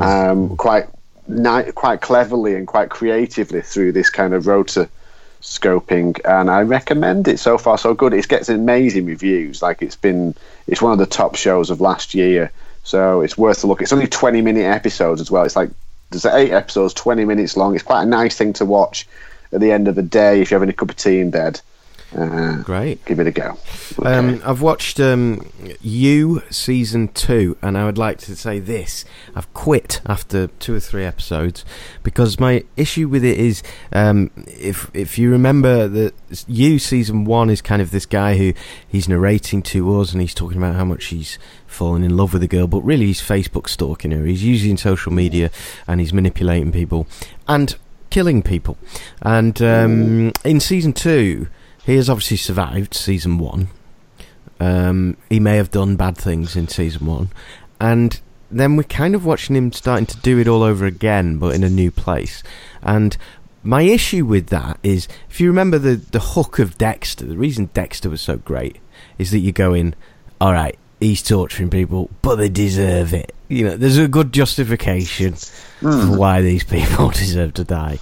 [0.00, 0.88] um, quite
[1.76, 4.88] quite cleverly and quite creatively through this kind of rotor
[5.40, 8.12] scoping and I recommend it so far so good.
[8.12, 9.62] It gets amazing reviews.
[9.62, 10.34] Like it's been
[10.66, 12.50] it's one of the top shows of last year
[12.82, 13.82] so it's worth a look.
[13.82, 15.44] It's only 20 minute episodes as well.
[15.44, 15.70] It's like
[16.10, 17.74] there's eight episodes 20 minutes long.
[17.74, 19.06] It's quite a nice thing to watch
[19.52, 21.60] at the end of the day if you're having a cup of tea in bed
[22.16, 23.04] uh, Great.
[23.04, 23.56] give it a go
[23.98, 24.14] Okay.
[24.14, 29.52] Um, I've watched um, You season two, and I would like to say this: I've
[29.52, 31.64] quit after two or three episodes
[32.02, 36.14] because my issue with it is, um, if if you remember that
[36.46, 38.54] You season one is kind of this guy who
[38.88, 42.42] he's narrating to us, and he's talking about how much he's fallen in love with
[42.42, 44.24] a girl, but really he's Facebook stalking her.
[44.24, 45.50] He's using social media
[45.86, 47.06] and he's manipulating people
[47.48, 47.76] and
[48.10, 48.76] killing people.
[49.22, 51.48] And um, in season two,
[51.90, 53.68] he has obviously survived season one.
[54.60, 57.30] Um, he may have done bad things in season one,
[57.80, 61.52] and then we're kind of watching him starting to do it all over again, but
[61.52, 62.44] in a new place.
[62.80, 63.16] And
[63.64, 67.70] my issue with that is, if you remember the the hook of Dexter, the reason
[67.74, 68.78] Dexter was so great
[69.18, 69.96] is that you go in,
[70.40, 73.34] all right, he's torturing people, but they deserve it.
[73.48, 75.34] You know, there's a good justification
[75.80, 77.98] for why these people deserve to die.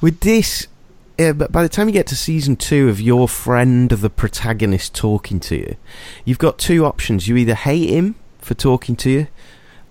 [0.00, 0.66] With this,
[1.20, 4.08] uh, but by the time you get to season two of your friend, of the
[4.08, 5.76] protagonist, talking to you,
[6.24, 7.28] you've got two options.
[7.28, 9.26] You either hate him for talking to you,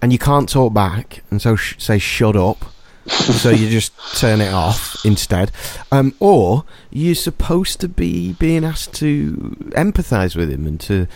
[0.02, 2.66] and you can't talk back, and so sh- say shut up.
[3.08, 5.52] so you just turn it off instead,
[5.92, 11.08] um, or you're supposed to be being asked to empathise with him and to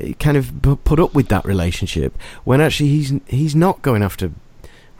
[0.00, 0.52] uh, kind of
[0.84, 4.30] put up with that relationship when actually he's he's not going after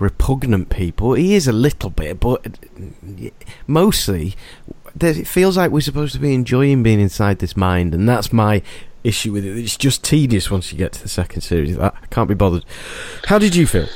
[0.02, 1.14] repugnant people.
[1.14, 2.58] He is a little bit, but
[3.66, 4.34] mostly
[5.00, 8.62] it feels like we're supposed to be enjoying being inside this mind, and that's my
[9.04, 9.58] issue with it.
[9.58, 11.78] It's just tedious once you get to the second series.
[11.78, 12.64] I can't be bothered.
[13.26, 13.88] How did you feel?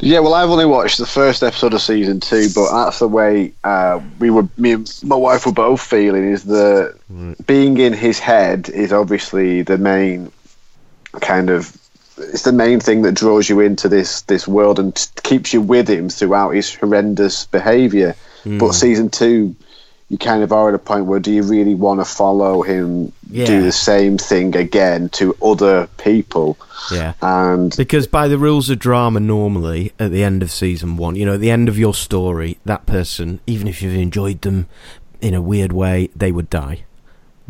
[0.00, 3.52] Yeah, well, I've only watched the first episode of season two, but that's the way
[3.64, 4.48] uh, we were.
[4.56, 6.24] Me and my wife were both feeling.
[6.24, 6.98] Is that
[7.46, 10.32] being in his head is obviously the main
[11.20, 11.76] kind of.
[12.18, 15.60] It's the main thing that draws you into this this world and t- keeps you
[15.60, 18.14] with him throughout his horrendous behaviour.
[18.44, 18.72] But hmm.
[18.72, 19.54] season two,
[20.08, 23.12] you kind of are at a point where do you really want to follow him
[23.30, 23.44] Yeah.
[23.46, 26.56] do the same thing again to other people?
[26.90, 27.12] Yeah.
[27.20, 31.26] And Because by the rules of drama, normally at the end of season one, you
[31.26, 34.66] know, at the end of your story, that person, even if you've enjoyed them
[35.20, 36.84] in a weird way, they would die,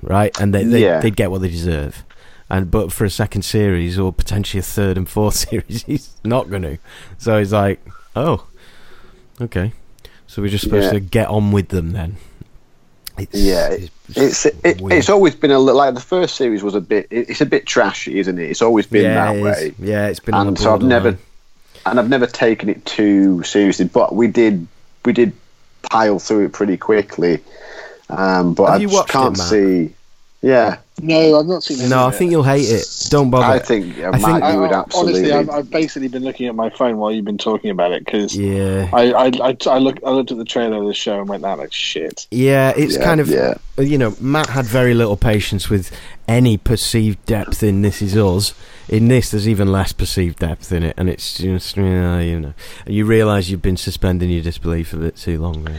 [0.03, 0.37] right?
[0.41, 0.99] And they, they Yeah.
[1.01, 2.03] they'd get what they deserve.
[2.51, 6.49] And but for a second series or potentially a third and fourth series, he's not
[6.51, 6.79] going to.
[7.19, 7.81] So he's like,
[8.17, 8.47] oh,
[9.41, 9.73] okay.
[10.27, 10.93] So we're just supposed Yeah.
[10.93, 12.17] to get on with them then.
[13.19, 13.77] It's, Yeah,
[14.15, 17.07] it's it, it's always been a li- like the first series was a bit.
[17.11, 18.49] it- It's a bit trashy, isn't it?
[18.51, 19.45] It's always been yeah, that it is.
[19.45, 20.35] way, Yeah, it's been.
[20.35, 21.19] and so I've never, borderline.
[21.87, 23.87] and I've never taken it too seriously.
[23.87, 24.67] But we did,
[25.05, 25.33] we did
[25.91, 27.41] pile through it pretty quickly.
[28.09, 29.49] Um, but Have I you just can't Matt?
[29.49, 29.95] see.
[30.41, 31.89] Yeah, No, I've not seen it.
[31.89, 32.87] No, I think you'll hate it.
[33.11, 33.45] Don't bother.
[33.47, 35.33] I think yeah, I Matt, think- you would I- absolutely.
[35.33, 38.05] Honestly, I've, I've basically been looking at my phone while you've been talking about it
[38.05, 38.89] because Yeah.
[38.93, 41.43] I, I, I, I, looked, I looked at the trailer of the show and went,
[41.43, 42.29] that looks shit.
[42.31, 43.55] Yeah, it's Yeah, kind of yeah.
[43.79, 45.91] you know Matt had very little patience with
[46.29, 48.55] any perceived depth in This Is Us.
[48.89, 51.81] In this, there's even less perceived depth in it, and it's just uh,
[52.23, 52.55] you know
[52.87, 55.65] you realise you've been suspending your disbelief a bit too long.
[55.65, 55.79] Really.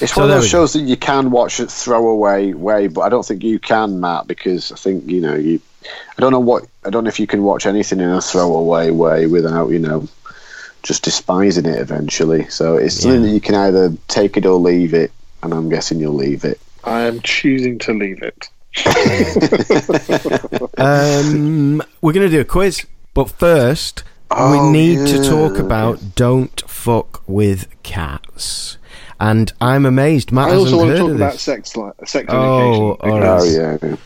[0.00, 0.50] It's So one of those we go.
[0.50, 4.26] shows that you can watch at throwaway way, but I don't think you can, Matt,
[4.26, 5.60] because I think you know you.
[6.16, 8.90] I don't know what I don't know if you can watch anything in a throwaway
[8.90, 10.06] way without you know
[10.82, 12.48] just despising it eventually.
[12.50, 13.28] So it's something Yeah.
[13.28, 15.10] that you can either take it or leave it,
[15.42, 16.60] and I'm guessing you'll leave it.
[16.84, 18.48] I am choosing to leave it.
[20.78, 26.14] Um, we're going to do a quiz, but first we Oh, need to talk about
[26.14, 28.78] "Don't Fuck with Cats."
[29.20, 32.92] And I'm amazed Matt I also hasn't want to talk about sex, li- sex Oh,
[32.94, 33.12] education.
[33.12, 33.96] all because- Oh yeah,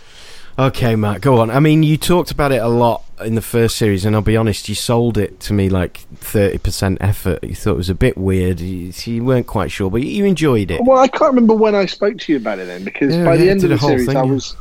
[0.59, 1.51] Okay, Matt, go on.
[1.51, 4.38] I mean, you talked about it a lot in the first series, and I'll be
[4.38, 7.45] honest, you sold it to me like 30% effort.
[7.45, 8.61] You thought it was a bit weird.
[8.61, 10.83] You, you weren't quite sure, but you enjoyed it.
[10.83, 13.35] Well, I can't remember when I spoke to you about it then, because Yeah, by
[13.35, 14.33] yeah, the end of a the series, thing, I yeah.
[14.33, 14.57] was,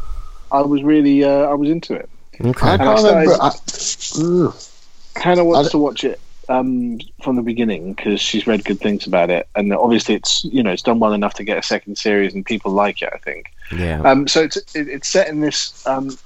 [0.51, 2.09] I was really, uh, I was into it.
[2.41, 2.49] Okay.
[2.67, 4.53] I can't I started- remember.
[4.53, 5.19] I.
[5.21, 8.79] Hannah I wants d- to watch it um, from the beginning because she's read good
[8.79, 11.63] things about it, and obviously it's you know it's done well enough to get a
[11.63, 13.09] second series, and people like it.
[13.13, 13.51] I think.
[13.71, 14.01] Yeah.
[14.01, 16.17] Um, so it's it, it's set in this um,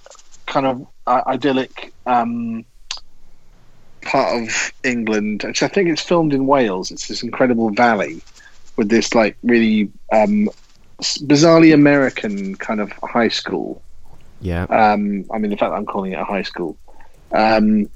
[0.45, 2.65] kind of uh, idyllic um,
[4.01, 5.43] part of England.
[5.43, 6.91] Which I think it's filmed in Wales.
[6.91, 8.21] It's this incredible valley
[8.75, 10.49] with this like really um,
[11.01, 13.81] bizarrely American kind of high school.
[14.41, 14.63] yeah.
[14.63, 16.77] Um, I mean, the fact that I'm calling it a high school.
[17.31, 17.89] Um,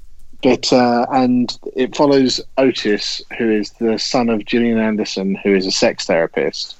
[0.44, 5.66] but uh, and it follows Otis, who is the son of Gillian Anderson, who is
[5.66, 6.76] a sex therapist,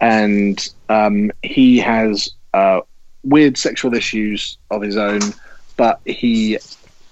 [0.00, 2.80] and um, he has uh,
[3.24, 5.20] weird sexual issues of his own,
[5.76, 6.58] but he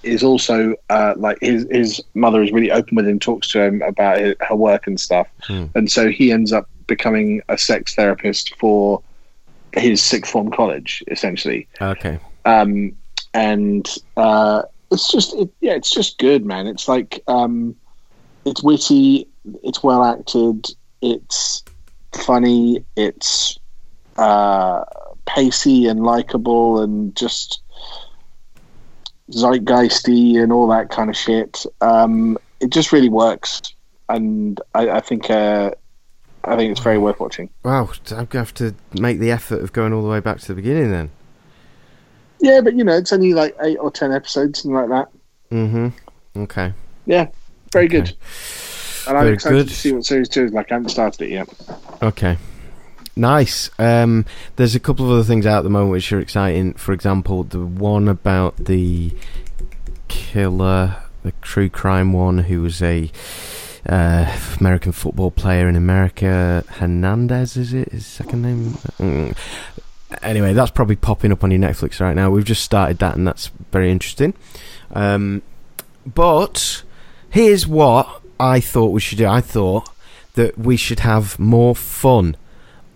[0.03, 3.83] is also uh, like his his mother is really open with him, talks to him
[3.83, 5.67] about her her work and stuff, Hmm.
[5.75, 9.03] and so he ends up becoming a sex therapist for
[9.75, 12.19] his sixth form college, essentially Okay.
[12.45, 12.93] um,
[13.33, 16.67] and uh, it's just it, yeah, it's just good, man.
[16.67, 17.77] It's like um,
[18.45, 19.29] it's witty,
[19.63, 20.67] it's well acted,
[21.01, 21.65] it's
[22.15, 23.59] funny, it's
[24.17, 24.85] uh,
[25.27, 27.61] pacey and likable, and just
[29.31, 31.65] zeitgeisty and all that kind of shit.
[31.81, 33.63] Um, it just really works,
[34.09, 35.73] and I, I think uh,
[36.45, 37.51] I think it's very worth watching.
[37.65, 37.91] Wow.
[38.11, 40.55] I'm to have to make the effort of going all the way back to the
[40.55, 41.11] beginning then.
[42.43, 45.09] Yeah, but you know, it's only like eight or ten episodes, something like that.
[45.55, 46.43] Mm hmm.
[46.43, 46.73] Okay.
[47.07, 47.29] Yeah,
[47.73, 48.13] very good.
[49.07, 49.69] And I'm Very excited good.
[49.69, 50.71] to see what series two is like.
[50.71, 51.49] I haven't started it yet.
[52.03, 52.37] Okay.
[53.17, 53.69] Nice.
[53.79, 54.25] Um,
[54.57, 56.75] there's a couple of other things out at the moment which are exciting.
[56.75, 59.13] For example, the one about the
[60.09, 63.11] killer, the true crime one, who was a
[63.89, 66.65] uh, American football player in America.
[66.69, 67.91] Hernandez, is it?
[67.93, 69.35] His second name?
[70.23, 72.31] Anyway, that's probably popping up on your Netflix right now.
[72.31, 74.35] We've just started that, and that's very interesting.
[74.93, 75.43] Um,
[76.07, 76.83] but
[77.31, 79.27] here's what I thought we should do.
[79.27, 79.89] I thought
[80.35, 82.37] that we should have more fun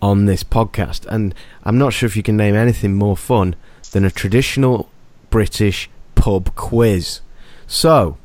[0.01, 3.55] on this podcast, and I'm not sure if you can name anything more fun
[3.91, 4.89] than a traditional
[5.29, 7.21] British pub quiz.
[7.67, 8.17] So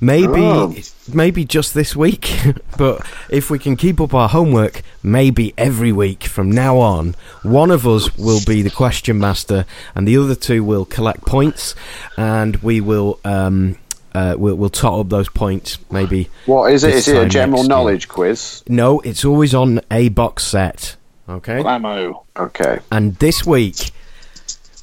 [0.00, 0.74] maybe Oh.
[1.12, 2.32] Maybe just this week,
[2.78, 7.70] but if we can keep up our homework, maybe every week from now on, one
[7.70, 11.74] of us will be the question master, and the other two will collect points,
[12.16, 13.76] and we will um,
[14.14, 15.78] uh, we'll, we'll tot up those points.
[15.90, 16.94] Maybe What is it?
[16.94, 17.68] Is it a general year.
[17.68, 18.62] knowledge quiz?
[18.68, 20.96] no, it's always on a box set.
[21.28, 22.24] Okay, Blammo.
[22.36, 22.78] Okay.
[22.92, 23.92] and this week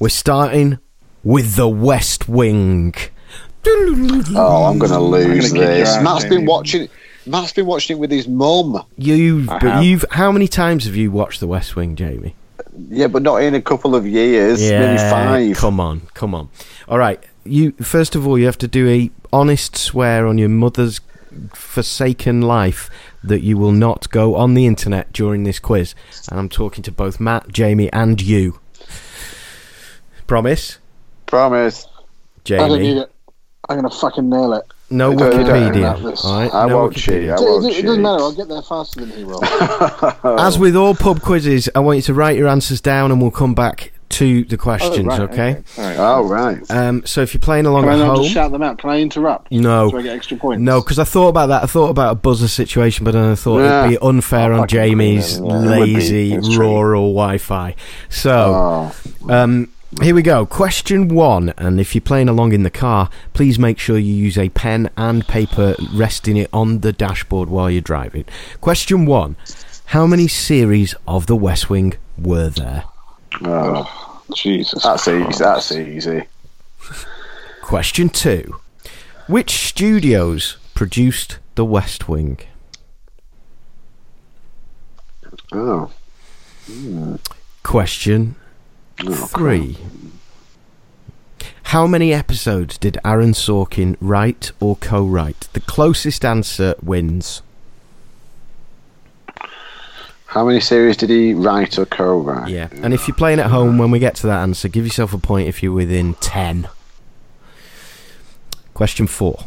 [0.00, 0.78] we're starting
[1.22, 2.94] with the West Wing.
[3.64, 5.88] Oh, I'm gonna lose kick your this.
[5.88, 6.36] ass, Matt's Jamie.
[6.38, 6.88] been watching.
[7.26, 8.84] Matt's been watching it with his mum.
[8.96, 9.84] You've, I but have.
[9.84, 12.34] you've, how many times have you watched the West Wing, Jamie?
[12.88, 14.60] Yeah, but not in a couple of years.
[14.60, 15.56] Maybe five.
[15.56, 16.48] Come on, come on.
[16.88, 17.22] All right.
[17.44, 21.00] You first of all, you have to do a honest swear on your mother's
[21.54, 22.90] forsaken life
[23.24, 25.94] that you will not go on the internet during this quiz.
[26.30, 28.58] And I'm talking to both Matt, Jamie, and you.
[30.26, 30.78] Promise,
[31.26, 31.86] Promise.
[32.46, 33.04] I don't need Jamie.
[33.72, 33.76] It.
[33.76, 34.64] I'm gonna fucking nail it.
[34.90, 35.82] No I don't- I don't Wikipedia.
[35.94, 36.24] have this.
[36.24, 36.54] All right.
[36.54, 37.14] I no won't cheat.
[37.22, 37.30] Wikipedia.
[37.30, 37.84] I It, won't it, it cheat.
[37.86, 38.22] doesn't matter.
[38.22, 39.42] I'll get there faster than he will.
[40.40, 43.30] As with all pub quizzes, I want you to write your answers down, and we'll
[43.30, 45.06] come back to the Oh, questions.
[45.06, 45.62] right, okay.
[45.78, 45.96] All right.
[45.98, 46.70] Oh right.
[46.70, 48.76] Um, so if you're playing along Can I at not home, just shout them out?
[48.76, 49.50] Can I interrupt?
[49.50, 49.88] no.
[49.90, 50.60] So I get extra points.
[50.60, 51.62] No, because I thought about that.
[51.62, 53.86] I thought about a buzzer situation, but then I thought Yeah.
[53.86, 55.72] it'd be unfair Oh, on Jamie's brilliant, yeah.
[55.76, 55.94] It would be.
[55.94, 57.74] lazy rural Wi-Fi.
[58.10, 58.92] So,
[59.24, 59.34] Oh.
[59.34, 59.68] um,
[60.00, 60.46] here we go.
[60.46, 64.38] Question one, and if you're playing along in the car, please make sure you use
[64.38, 68.24] a pen and paper, resting it on the dashboard while you're driving.
[68.60, 69.36] Question one:
[69.86, 72.84] How many series of The West Wing were there?
[73.44, 74.08] oh.
[74.34, 74.82] Jesus.
[74.82, 75.38] That's easy.
[75.38, 76.22] That's easy.
[77.60, 78.60] Question two:
[79.26, 82.38] Which studios produced The West Wing?
[85.52, 85.90] Oh.
[87.62, 88.36] Question
[89.04, 89.78] Oh, Three.
[91.64, 95.48] How many episodes did Aaron Sorkin write or co-write?
[95.54, 97.42] The closest answer wins.
[100.26, 102.48] How many series did he write or co-write?
[102.50, 102.68] Yeah.
[102.72, 105.18] And if you're playing at home, when we get to that answer, give yourself a
[105.18, 106.68] point if you're within 10.
[108.74, 109.44] Question four.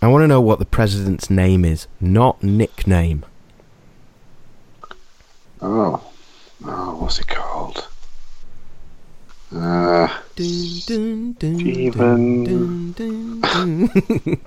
[0.00, 3.24] I want to know what the president's name is, not nickname.
[5.60, 6.00] Oh.
[6.64, 7.87] Oh, what's it called?
[9.50, 14.38] Uh, Dun, dun, dun.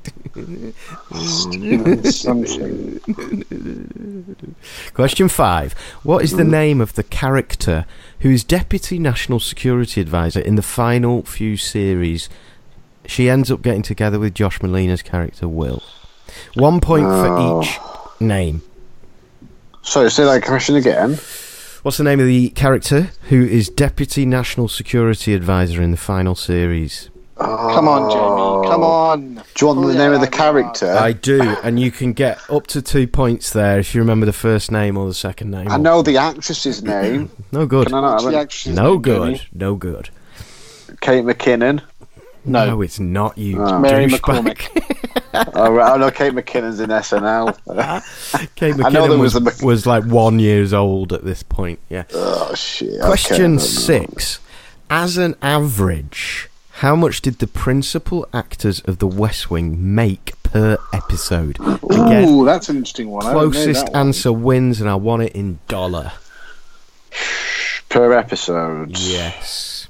[4.94, 5.74] Question five.
[6.04, 7.86] What is the name of the character
[8.20, 12.30] who is Deputy National Security Advisor in the final few series?
[13.06, 15.82] She ends up getting together with Josh Malina's character Will.
[16.54, 17.64] One point Oh.
[17.64, 17.80] for each
[18.22, 18.62] name.
[19.82, 21.18] sorry, say that question again.
[21.84, 26.36] What's the name of the character who is Deputy National Security Advisor in the final
[26.36, 27.10] series?
[27.40, 28.72] Come on, Jamie.
[28.72, 29.34] Come on.
[29.36, 30.92] Do you want Pull the it name of the character?
[30.92, 34.34] I do, and you can get up to two points there if you remember the
[34.34, 35.70] first name or the second name.
[35.70, 37.32] I know the actress's name.
[37.52, 37.88] No good.
[37.88, 39.26] Can I not have the actress's No name, good.
[39.36, 39.42] Jamie?
[39.54, 40.10] No good.
[41.02, 41.82] Kate McKinnon.
[42.46, 42.82] No, No.
[42.82, 43.62] it's not you.
[43.64, 43.80] Oh.
[43.80, 44.56] Mary douchebag.
[44.56, 45.52] McCormack.
[45.56, 45.94] oh, right.
[45.94, 47.56] I know Kate McKinnon's in SNL.
[48.56, 51.80] Kate McKinnon was, was Mc- was like one years old at this point.
[51.90, 52.04] Yeah.
[52.14, 53.00] oh shit.
[53.02, 54.40] Question don't six.
[54.90, 60.78] As an average, how much did the principal actors of The West Wing make per
[60.92, 61.58] episode?
[61.62, 63.26] Again, Ooh, that's an interesting one.
[63.26, 64.08] I don't know closest that one.
[64.08, 66.12] answer wins, and I want it in dollar.
[67.90, 68.98] per episode.
[68.98, 69.88] Yes.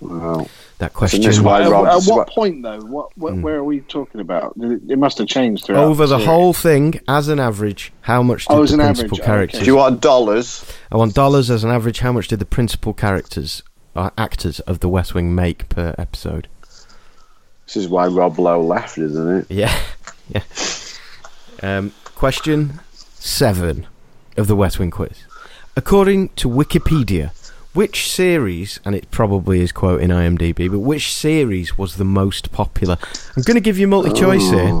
[0.00, 0.48] Well,
[0.78, 1.22] That question.
[1.22, 2.80] is why- At, at what what- point though?
[2.80, 3.42] What, what Hmm.
[3.42, 4.54] where are we talking about?
[4.60, 6.26] It, it must have changed throughout Over the series.
[6.26, 9.60] whole thing, as an average, how much did Oh, the principal average, oh, characters?
[9.60, 10.64] do you want dollars?
[10.90, 12.00] I want dollars as an average.
[12.00, 13.62] How much did the principal characters,
[13.94, 16.48] uh, actors of The West Wing make per episode?
[17.66, 19.46] This is why Rob Lowe left, isn't it?
[19.48, 19.72] Yeah,
[20.28, 20.42] yeah.
[21.62, 22.80] Um, question
[23.14, 23.86] seven
[24.36, 25.24] of the West Wing quiz.
[25.76, 27.30] According to Wikipedia,
[27.74, 32.98] Which series, and it probably is quoting IMDb, but which series was the most popular?
[33.34, 34.72] I'm going to give you multi choice here.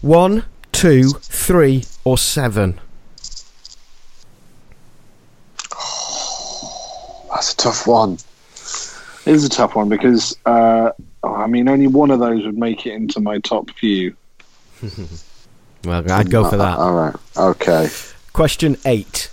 [0.00, 2.80] One, two, three, or seven?
[7.30, 8.14] That's a tough one.
[9.26, 12.56] It is a tough one because uh, oh, I mean, only one of those would
[12.56, 14.16] make it into my top few.
[15.84, 16.78] Well, I'd go for that.
[16.78, 17.16] All right.
[17.36, 17.88] Okay.
[18.32, 19.30] Question eight.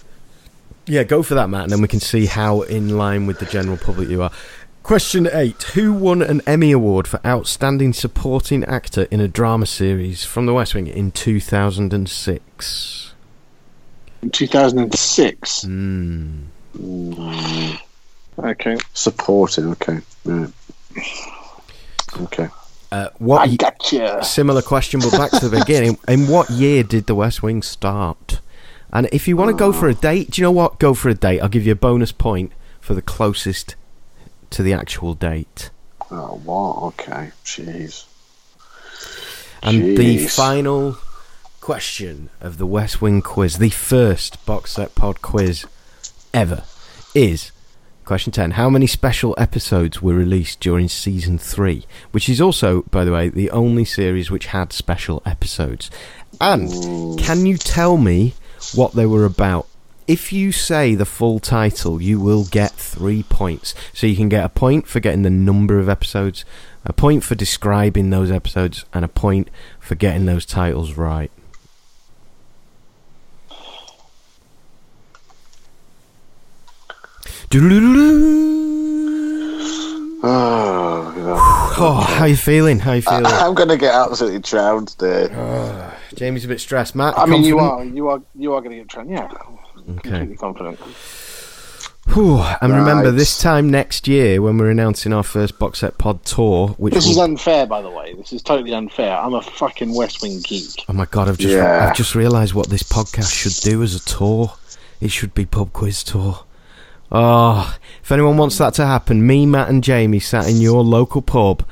[0.88, 3.46] Yeah, go for that, Matt, and then we can see how in line with the
[3.46, 4.32] general public you are.
[4.84, 5.62] Question eight.
[5.74, 10.54] Who won an Emmy Award for Outstanding Supporting Actor in a Drama Series from The
[10.54, 13.14] West Wing in 2006?
[14.22, 15.64] In 2006.
[15.64, 16.44] Hmm.
[18.40, 18.78] Okay.
[18.94, 19.72] Supporting.
[19.72, 20.00] Okay.
[20.24, 20.54] Right.
[22.22, 22.48] Okay.
[22.92, 24.24] Uh, what I gotcha.
[24.24, 25.98] Similar question, but back to the beginning.
[26.08, 28.40] In what year did The West Wing start?
[28.92, 30.00] And if you want to go for a ah.
[30.00, 30.80] date, do you know what?
[30.80, 31.40] Go for a date.
[31.42, 33.76] I'll give you a bonus point for the closest
[34.52, 35.70] to the actual date.
[36.10, 36.84] Oh, what?
[36.94, 37.32] Okay.
[37.44, 38.06] Jeez.
[39.62, 40.98] And the final
[41.60, 45.66] question of the West Wing quiz, the first box set pod quiz
[46.34, 46.64] ever,
[47.14, 47.52] is
[48.06, 48.52] question 10.
[48.52, 51.86] How many special episodes were released during season 3?
[52.12, 55.92] Which is also, by the way, the only series which had special episodes.
[56.40, 58.34] And can you tell me
[58.74, 59.68] what they were about?
[60.08, 63.76] If you say the full title, you will get three points.
[63.94, 66.46] So you can get a point for getting the number of episodes,
[66.86, 69.50] a point for describing those episodes, and a point
[69.80, 71.32] for getting those titles right.
[77.50, 78.67] Doodle-doo-doo.
[80.30, 81.76] Oh, God.
[81.80, 82.80] Oh, how you feeling?
[82.80, 83.26] How you feeling?
[83.26, 85.30] I'm going to get absolutely drowned today.
[85.34, 86.96] Ah, Jamie's a bit stressed.
[86.96, 89.10] Matt, I mean, you are, you are, you are going to get trained.
[89.12, 89.28] Yeah.
[89.86, 90.80] Completely confident.
[92.14, 96.24] Whew, and remember, this time next year, when we're announcing our first box set pod
[96.26, 98.14] tour, which This will- is unfair, by the way.
[98.14, 99.18] This is totally unfair.
[99.18, 100.86] I'm a fucking West Wing geek.
[100.90, 101.86] oh my god, I've just Yeah.
[101.90, 104.54] I've just realised what this podcast should do as a tour.
[105.02, 106.40] It should be pub quiz tour.
[107.12, 111.22] Oh, if anyone wants that to happen, me, Matt, and Jamie sat in your local
[111.22, 111.66] pub.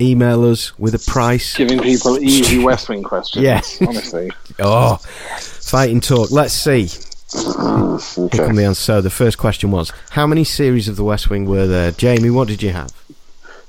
[0.00, 1.56] Email us with a price.
[1.56, 3.42] Giving people easy West Wing questions.
[3.44, 3.62] Yeah.
[3.80, 4.30] honestly.
[4.58, 6.30] Oh, fighting talk.
[6.30, 6.86] Let's see.
[7.32, 8.82] Here come the answer.
[8.82, 11.92] So the first question was: How many series of The West Wing were there?
[11.92, 12.92] Jamie, what did you have?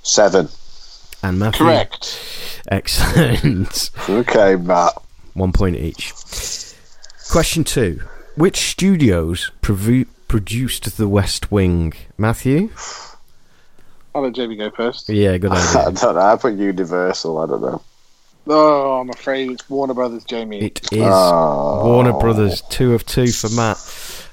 [0.04, 0.50] Seven.
[1.24, 1.66] And Matthew.
[1.66, 2.62] Correct.
[2.70, 3.90] Excellent.
[4.10, 4.94] Okay, Matt.
[5.34, 6.14] One point each.
[7.32, 8.02] Question two:
[8.36, 11.94] Which studios provu- produced The West Wing?
[12.18, 12.70] Matthew.
[14.16, 15.10] I'll let Jamie go first.
[15.10, 15.92] Yeah, good I idea.
[16.02, 16.22] don't know.
[16.22, 17.38] I put Universal.
[17.38, 17.82] I don't know.
[18.50, 20.60] Oh, I'm afraid it's Warner Brothers, Jamie.
[20.62, 21.82] It is Oh.
[21.86, 22.62] Warner Brothers.
[22.70, 23.78] Two of two for Matt.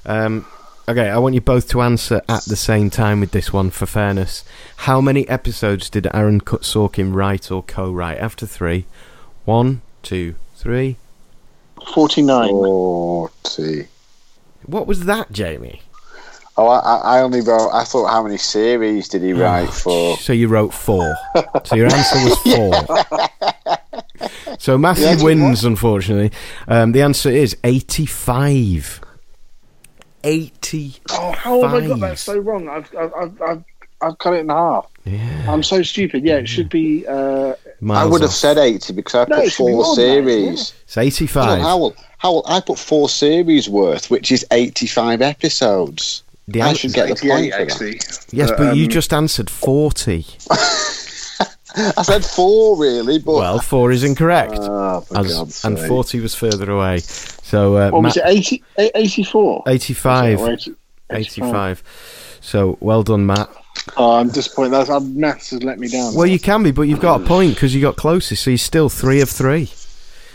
[0.05, 0.45] Um,
[0.87, 3.85] okay, I want you both to answer at the same time with this one for
[3.85, 4.45] fairness.
[4.77, 8.17] How many episodes did Aaron Cut Sorkin write or co-write?
[8.19, 8.85] After three,
[9.43, 10.95] one, two, three.
[11.93, 12.47] 49.
[12.49, 13.87] Forty.
[14.65, 15.81] What was that, Jamie?
[16.57, 17.69] Oh, I, I I only wrote.
[17.71, 20.17] I thought, how many series did he write for?
[20.17, 21.15] So you wrote four.
[21.65, 22.37] so your answer was
[24.47, 24.57] four.
[24.59, 26.31] so Matthew The answer was wins, unfortunately.
[26.67, 29.01] Um, the answer is 85.
[30.23, 30.95] 80.
[31.11, 32.67] Oh, how have I got that so wrong?
[32.69, 33.63] I've, I've, I've, I've,
[34.01, 34.87] I've cut it in half.
[35.05, 35.45] Yeah.
[35.51, 36.23] I'm so stupid.
[36.23, 37.05] Yeah, it should be.
[37.05, 39.83] Uh, I Miles would have said eighty because I No, put it should be four
[39.83, 40.73] more than that, series.
[40.83, 41.61] It's 85.
[41.61, 46.23] Howell, Howell, I put four series worth, which is eighty-five episodes.
[46.47, 47.99] The I should get the 88, point actually.
[48.31, 50.25] yes, but you um, just answered 40.
[51.77, 54.53] I said four, really, but Well, four is incorrect.
[54.57, 56.99] Oh, As- and 40 was further away.
[56.99, 58.37] So, uh, What was Matt, it?
[58.37, 59.63] 80, eh, 84?
[59.67, 60.39] 85.
[60.39, 60.75] Or 80
[61.11, 61.83] 85.
[62.41, 63.49] So, well done, Matt.
[63.97, 64.69] Oh, I'm disappointed.
[64.69, 66.15] That's, uh, maths has let me down.
[66.15, 68.57] Well, you can be, but you've got a point because you got closest, so you're
[68.57, 69.69] still three of three.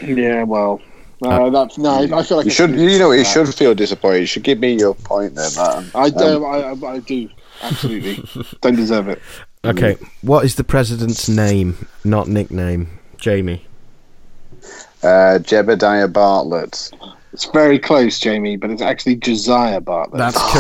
[0.03, 0.81] Yeah, well.
[1.23, 4.21] No, that's, no, I feel like you should, you know, you should feel disappointed.
[4.21, 5.91] You should give me your point there, man.
[5.95, 6.45] I do.
[6.45, 7.29] I, I, I do.
[7.63, 8.25] Absolutely.
[8.63, 9.21] Don't deserve it.
[9.65, 12.99] Okay, what is the president's name, not nickname?
[13.19, 13.67] Jamie.
[15.03, 16.93] Uh, Jebediah Bartlet.
[17.33, 20.19] It's very close, Jamie, but it's actually Josiah Bartlet.
[20.19, 20.51] That's Oh,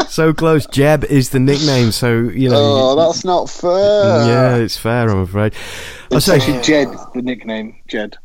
[0.00, 0.10] correct.
[0.10, 0.66] so close.
[0.66, 2.56] Jeb is the nickname, so, you know.
[2.58, 4.26] Oh, that's not fair.
[4.26, 5.52] yeah, it's fair, I'm afraid.
[6.10, 7.76] I'll it's say actually Jed, the nickname.
[7.88, 8.16] Jed.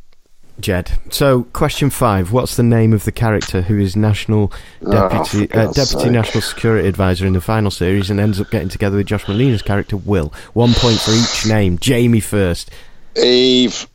[0.60, 0.94] Jed.
[1.12, 2.32] So, question five.
[2.32, 4.52] What's the name of the character who is national
[4.82, 6.12] deputy for uh, deputy sake.
[6.12, 9.62] national security advisor in the final series and ends up getting together with Josh Malina's
[9.62, 10.34] character Will?
[10.54, 11.78] One point for each name.
[11.78, 12.72] Jamie first.
[13.16, 13.88] Eve.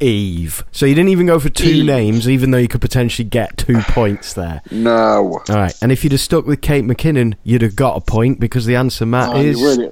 [0.00, 0.64] Eve.
[0.72, 1.84] So you didn't even go for two Eve.
[1.86, 4.62] names, even though you could potentially get two points there.
[4.70, 5.40] No.
[5.48, 8.40] All right, and if you'd have stuck with Kate McKinnon, you'd have got a point
[8.40, 9.90] because the answer, Matt, Oh, is really-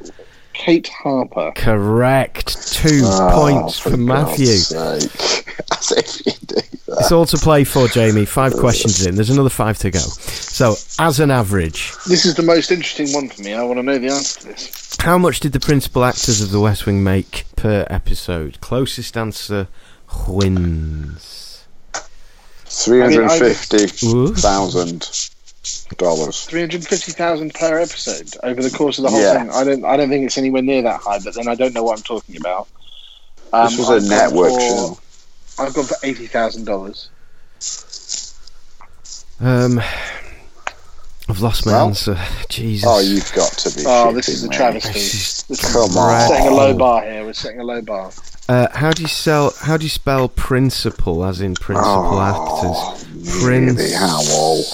[0.55, 1.53] Kate Harper.
[1.55, 2.73] correct.
[2.73, 4.47] Two Oh, points for, Matthew.
[4.47, 5.55] God's sake.
[5.73, 6.97] As if you do that.
[7.01, 8.25] It's all to play for, Jamie.
[8.25, 9.15] Five questions in.
[9.15, 10.01] There's another five to go.
[10.01, 13.53] So, as an average, This is the most interesting one for me.
[13.55, 14.97] I want to know the answer to this.
[15.01, 18.61] how much did the principal actors of The West Wing make per episode?
[18.61, 19.69] Closest answer
[20.27, 21.65] wins.
[22.65, 24.35] Three hundred fifty Ooh.
[24.35, 25.09] thousand
[25.97, 26.45] dollars.
[26.47, 29.39] Three hundred fifty thousand per episode over the course of the whole Yeah.
[29.39, 29.51] thing.
[29.51, 29.85] I don't.
[29.85, 31.19] I don't think it's anywhere near that high.
[31.25, 32.69] But then I don't know what I'm talking about.
[33.53, 34.99] Um, This was I've a network for- show.
[35.59, 37.09] I've gone for eighty thousand dollars.
[39.41, 39.81] Um,
[41.29, 42.19] I've lost my Well- answer.
[42.49, 42.89] Jesus.
[42.89, 43.85] Oh, you've got to be.
[43.87, 44.93] Oh, this is a travesty.
[44.93, 46.29] This is This is Come we're on.
[46.29, 47.25] setting a low bar here.
[47.25, 48.11] We're setting a low bar.
[48.49, 49.53] Uh, how do you sell?
[49.61, 53.45] How do you spell principal, as in principal Oh, actors?
[53.45, 54.65] really, Howell?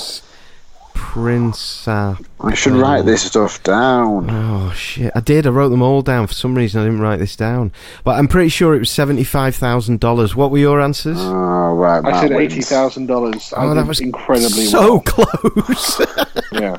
[0.95, 2.25] Principal.
[2.41, 4.29] I should write this stuff down.
[4.31, 5.13] Oh shit!
[5.15, 5.47] I did.
[5.47, 6.27] I wrote them all down.
[6.27, 7.73] For some reason, I didn't write this down.
[8.05, 10.35] But I'm pretty sure it was seventy-five thousand dollars.
[10.37, 11.19] What were your answers?
[11.21, 12.05] Oh, right.
[12.05, 12.53] I said wins.
[12.53, 13.53] eighty thousand dollars.
[13.57, 15.01] Oh, did that was incredibly so well.
[15.01, 16.01] close.
[16.53, 16.77] Yeah.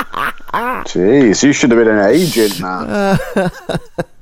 [0.86, 3.20] Jeez, you should have been an agent, man.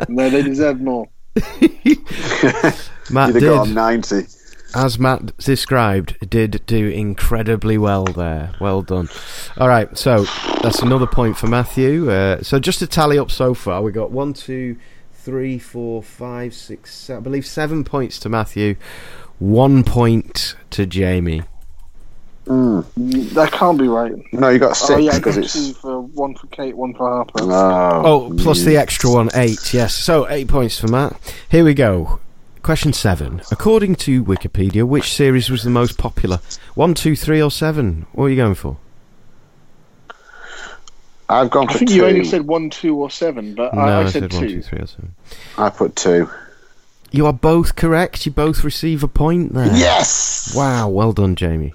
[0.09, 1.07] No, they deserve more.
[3.11, 4.25] Matt You'd got did, 90.
[4.75, 8.53] as Matt described, did do incredibly well there.
[8.59, 9.09] Well done.
[9.57, 10.25] All right, so
[10.61, 12.11] that's another point for Matthew.
[12.11, 14.77] Uh, so just to tally up so far, we got one, two,
[15.13, 18.75] three, four, five, six, seven, I believe seven points to Matthew,
[19.39, 21.41] one point to Jamie.
[22.45, 23.29] Mm.
[23.35, 24.11] That can't be right.
[24.33, 25.53] No, you got oh, six oh yeah, I because got it's.
[25.53, 27.39] two for one for Kate, one for Harper.
[27.41, 28.65] Oh, Oh, plus yeah.
[28.65, 29.73] the extra one, eight.
[29.73, 31.17] Yes, so eight points for Matt.
[31.49, 32.19] Here we go.
[32.61, 33.41] Question seven.
[33.51, 36.39] According to Wikipedia, which series was the most popular?
[36.75, 38.05] One, two, three, or seven?
[38.13, 38.77] What are you going for?
[41.29, 41.95] I've gone I for think two.
[41.97, 44.41] you only said one, two, or seven, but no, I, I I said, said one,
[44.41, 44.49] two.
[44.55, 45.15] two, three, or seven.
[45.57, 46.29] I put two.
[47.11, 48.25] You are both correct.
[48.25, 49.67] You both receive a point there.
[49.67, 50.53] Yes!
[50.55, 51.73] Wow, well done, Jamie.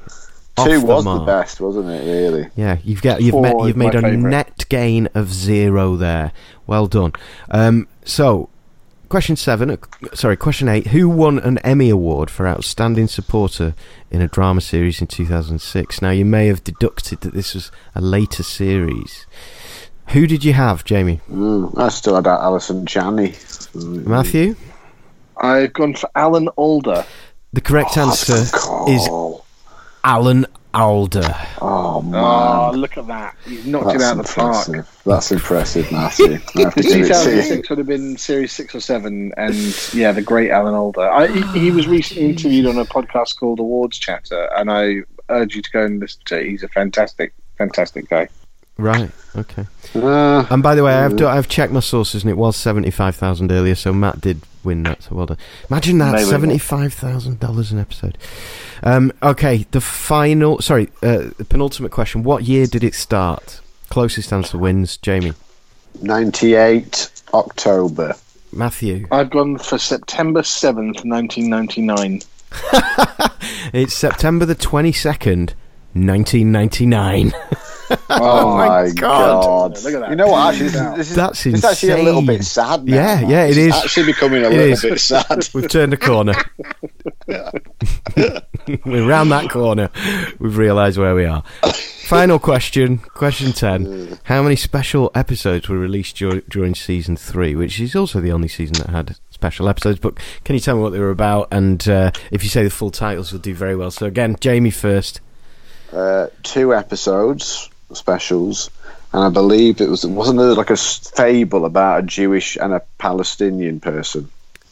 [0.58, 1.26] Off Two the was the mark.
[1.26, 2.48] best, wasn't it, really?
[2.56, 4.30] Yeah, you've got you've met, you've made a favourite.
[4.30, 6.32] net gain of zero there.
[6.66, 7.12] Well done.
[7.50, 8.48] Um, so,
[9.08, 9.70] question seven.
[9.70, 9.76] uh,
[10.14, 10.88] Sorry, question eight.
[10.88, 13.74] Who won an Emmy award for outstanding supporter
[14.10, 16.02] in a drama series in 2006?
[16.02, 19.26] Now, you may have deducted that this was a later series.
[20.08, 21.20] Who did you have, Jamie?
[21.30, 23.34] Mm, I still had that Allison Janney.
[23.74, 24.56] Matthew.
[25.36, 27.04] I've gone for Alan Alda.
[27.52, 28.50] The correct answer is
[29.06, 29.44] Call.
[30.08, 31.36] Alan Alda.
[31.60, 32.14] Oh, oh man.
[32.24, 33.36] Oh, look at that!
[33.44, 34.68] He's knocked it That's out of the park.
[34.68, 35.02] impressive.
[35.04, 36.26] That's impressive, Matthew.
[36.26, 37.04] I have to The give it to you.
[37.08, 39.54] 2006 would have been series six or seven, and
[39.92, 41.00] yeah, the great Alan Alda.
[41.02, 45.54] I, he, he was recently interviewed on a podcast called Awards Chatter, and I urge
[45.56, 46.46] you to go and listen to it.
[46.48, 48.28] He's a fantastic, fantastic guy.
[48.78, 49.10] Right.
[49.36, 49.66] Okay.
[49.94, 53.16] Uh, And by the way, I've, do, I've checked my sources, and it was seventy-five
[53.16, 53.74] thousand earlier.
[53.74, 55.02] So Matt did win that.
[55.02, 55.36] So well done.
[55.68, 56.26] Imagine that They win.
[56.30, 58.16] seventy-five thousand dollars an episode.
[58.84, 60.60] Um, okay, the final.
[60.60, 62.22] Sorry, uh, the penultimate question.
[62.22, 63.60] What year did it start?
[63.90, 64.96] Closest answer wins.
[64.98, 65.32] Jamie,
[66.02, 68.14] 98 October.
[68.52, 69.06] Matthew.
[69.10, 72.20] I've gone for September seventh, nineteen ninety nine.
[73.72, 75.54] It's September the twenty-second,
[75.94, 77.32] nineteen ninety-nine.
[78.10, 79.42] Oh, my my God.
[79.74, 79.82] God.
[79.84, 80.10] Look at that.
[80.10, 80.54] You know what?
[80.54, 82.94] Actually, this is, this is, That's this is actually a little bit sad now.
[82.94, 83.30] Yeah, man.
[83.30, 83.74] yeah, it It's is.
[83.84, 84.82] actually becoming a It little is.
[84.82, 85.48] bit sad.
[85.54, 86.34] We've turned a corner.
[88.84, 89.90] We're round that corner.
[90.38, 91.42] We've realised where we are.
[92.06, 94.18] Final question, question 10.
[94.24, 98.48] How many special episodes were released dur- during season 3, which is also the only
[98.48, 99.98] season that had special episodes?
[100.00, 101.48] But can you tell me what they were about?
[101.50, 103.90] And uh, if you say the full titles, you'll do very well.
[103.90, 105.20] So, again, Jamie first.
[105.92, 108.70] Uh, two episodes, specials,
[109.12, 112.82] and I believe it was wasn't there like a fable about a Jewish and a
[112.98, 114.28] Palestinian person?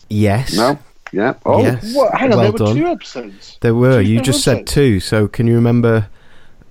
[0.08, 0.54] Yes.
[0.54, 0.78] No,
[1.12, 1.34] yeah.
[1.44, 1.94] Oh, Yes.
[1.94, 2.14] What?
[2.14, 2.76] Hang on, well there were done.
[2.76, 3.58] two episodes.
[3.60, 4.02] There were.
[4.02, 5.00] Two You just said two.
[5.00, 6.08] So, can you remember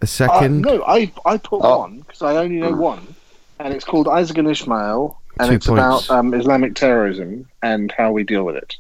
[0.01, 0.61] a Uh, second?
[0.61, 1.79] no, I I put Oh.
[1.79, 3.15] one because I only know one,
[3.59, 6.05] and it's called Isaac and Ishmael, and Two it's points.
[6.07, 8.75] about um, Islamic terrorism and how we deal with it.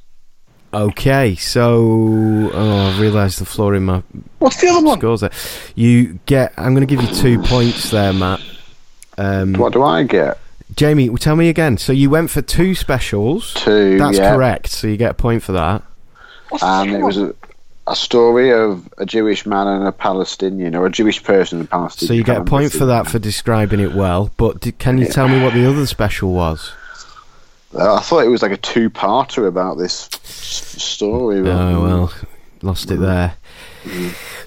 [0.75, 4.03] Okay, so oh, I've realised the flaw in my
[4.39, 4.99] What's the other one?
[4.99, 5.31] scores there.
[5.73, 6.53] You get.
[6.57, 8.41] I'm going to give you two points there, Matt.
[9.17, 10.37] Um, what do I get?
[10.75, 11.77] Jamie, tell me again.
[11.77, 13.53] So you went for two specials.
[13.53, 13.97] Two.
[13.97, 14.35] That's yeah.
[14.35, 14.67] correct.
[14.67, 15.81] So you get a point for that.
[16.49, 17.33] What's And second it was a,
[17.87, 21.71] a story of a Jewish man and a Palestinian, or a Jewish person and a
[21.71, 22.07] Palestinian.
[22.09, 24.29] So you get a point for that for describing it well.
[24.35, 26.73] But d can you tell me what the other special was?
[27.77, 31.41] Uh, I thought it was like a two-parter about this story.
[31.41, 32.13] but- Oh well,
[32.61, 33.35] lost it there.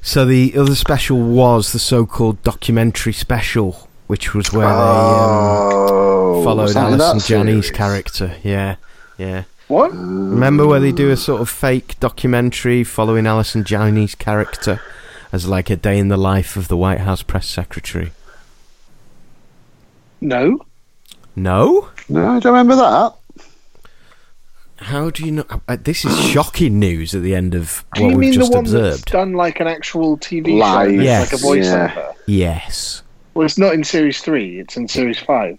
[0.03, 6.45] So the other special was the so-called documentary special, which was where Oh, they um,
[6.45, 8.35] followed was that Allison that Janney's character.
[8.43, 8.77] Yeah,
[9.19, 9.45] yeah.
[9.69, 9.93] What?
[9.93, 14.81] Remember where they do a sort of fake documentary following Allison Janney's character
[15.31, 18.13] as like a day in the life of the White House press secretary?
[20.23, 20.65] No.
[21.37, 21.91] No.
[22.09, 23.15] No, I don't remember that.
[24.79, 25.45] How do you know?
[25.69, 28.37] uh, This is shocking news at the end of Do what you we've mean the
[28.39, 29.11] just one that's observed.
[29.11, 31.33] done like an actual TV Live, show, Yes.
[31.33, 31.97] like a voiceover?
[31.97, 32.13] yeah.
[32.27, 33.03] Yes.
[33.35, 34.59] Well, it's not in series three.
[34.61, 35.59] It's in series five.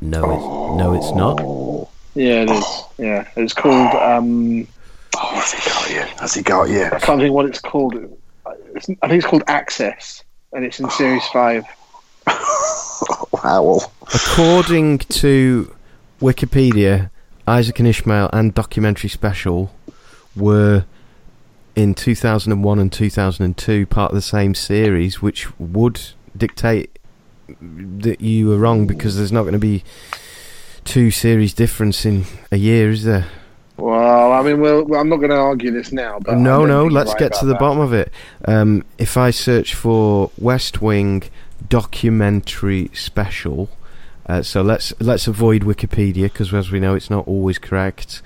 [0.00, 0.22] No.
[0.32, 1.88] It's, no, it's not.
[2.14, 2.82] Yeah, it is.
[2.98, 3.94] Yeah, it's called.
[3.96, 4.66] Um,
[5.22, 6.00] Oh, has he got you?
[6.20, 6.84] Has he got you?
[6.84, 7.94] I can't think what it's called.
[8.74, 10.22] It's, I think it's called Access,
[10.52, 11.64] and it's in series five.
[13.32, 13.80] Wow.
[14.02, 15.74] According to
[16.20, 17.10] Wikipedia,
[17.50, 19.72] Isaac and Ishmael and documentary special
[20.36, 20.84] were
[21.74, 26.00] in 2001 and 2002 part of the same series, which would
[26.36, 26.96] dictate
[27.60, 29.82] that you were wrong because there's not going to be
[30.84, 33.26] two series difference in a year, is there?
[33.76, 36.86] Well, I mean, well, I'm not going to argue this now, but no, no.
[36.86, 37.58] Let's right get to the that.
[37.58, 38.12] bottom of it.
[38.44, 41.24] Um, if I search for West Wing
[41.68, 43.70] documentary special,
[44.26, 48.22] uh, so let's let's avoid Wikipedia because, as we know, it's not always correct.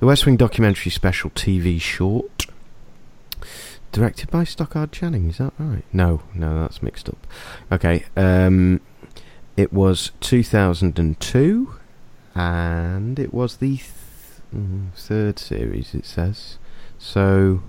[0.00, 2.46] The West Wing documentary special TV short,
[3.92, 5.28] directed by Stockard Channing.
[5.28, 5.84] Is that right?
[5.92, 7.26] No, no, that's mixed up.
[7.70, 8.80] Okay, um,
[9.56, 11.74] it was 2002,
[12.34, 13.90] and it was the th-
[14.54, 15.94] mm, third series.
[15.94, 16.58] It says
[16.98, 17.62] so.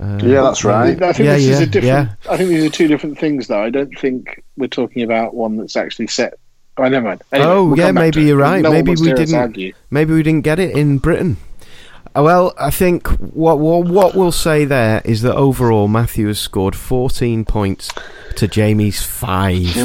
[0.00, 1.00] Uh, Yeah, that's right.
[1.02, 2.08] I think Yeah, this is a different.
[2.24, 2.30] yeah.
[2.32, 3.62] I think these are two different things, though.
[3.62, 6.34] I don't think we're talking about one that's actually set.
[6.76, 7.22] Oh, never mind.
[7.32, 8.60] Anyway, Oh, we'll yeah, maybe you're right.
[8.62, 9.72] No Maybe we to hear us didn't- argue.
[9.90, 11.36] Maybe we didn't get it in Britain.
[12.16, 16.38] Uh, Well, I think what what, what we'll say there is that overall Matthew has
[16.40, 17.90] scored 14 points
[18.36, 19.76] to Jamie's five,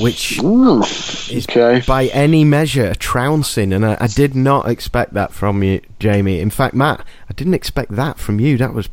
[0.00, 1.82] which is Okay.
[1.86, 6.40] by any measure trouncing, and I, I did not expect that from you, Jamie.
[6.40, 8.56] In fact, Matt, I didn't expect that from you.
[8.56, 8.88] That was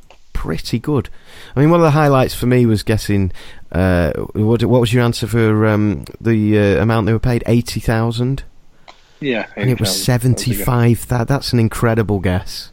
[0.45, 1.09] pretty good.
[1.55, 3.31] I mean, one of the highlights for me was guessing.
[3.71, 7.43] Uh, what, what was your answer for um, the uh, amount they were paid?
[7.47, 8.43] Eighty thousand,
[9.19, 9.89] Yeah, and it was 80,000.
[9.89, 10.03] That a good-
[10.47, 11.07] seventy-five.
[11.07, 12.71] That that's an incredible guess.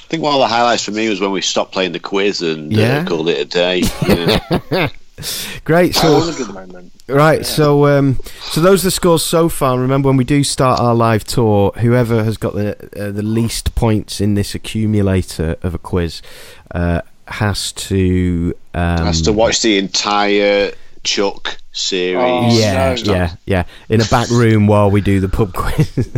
[0.00, 2.42] I think one of the highlights for me was when we stopped playing the quiz
[2.42, 2.98] and Yeah.
[2.98, 3.82] uh, called it a day.
[4.06, 4.88] Yeah.
[5.64, 5.94] Great.
[5.94, 6.92] That So was a good moment.
[7.06, 9.78] Right, so um, so those are the scores so far.
[9.78, 13.74] Remember, when we do start our live tour, whoever has got the uh, the least
[13.74, 16.22] points in this accumulator of a quiz
[16.70, 22.16] uh, has to um, Has to watch the entire Chuck series.
[22.16, 23.12] Oh, yeah, no.
[23.12, 26.08] yeah, yeah, in a back room while we do the pub quiz.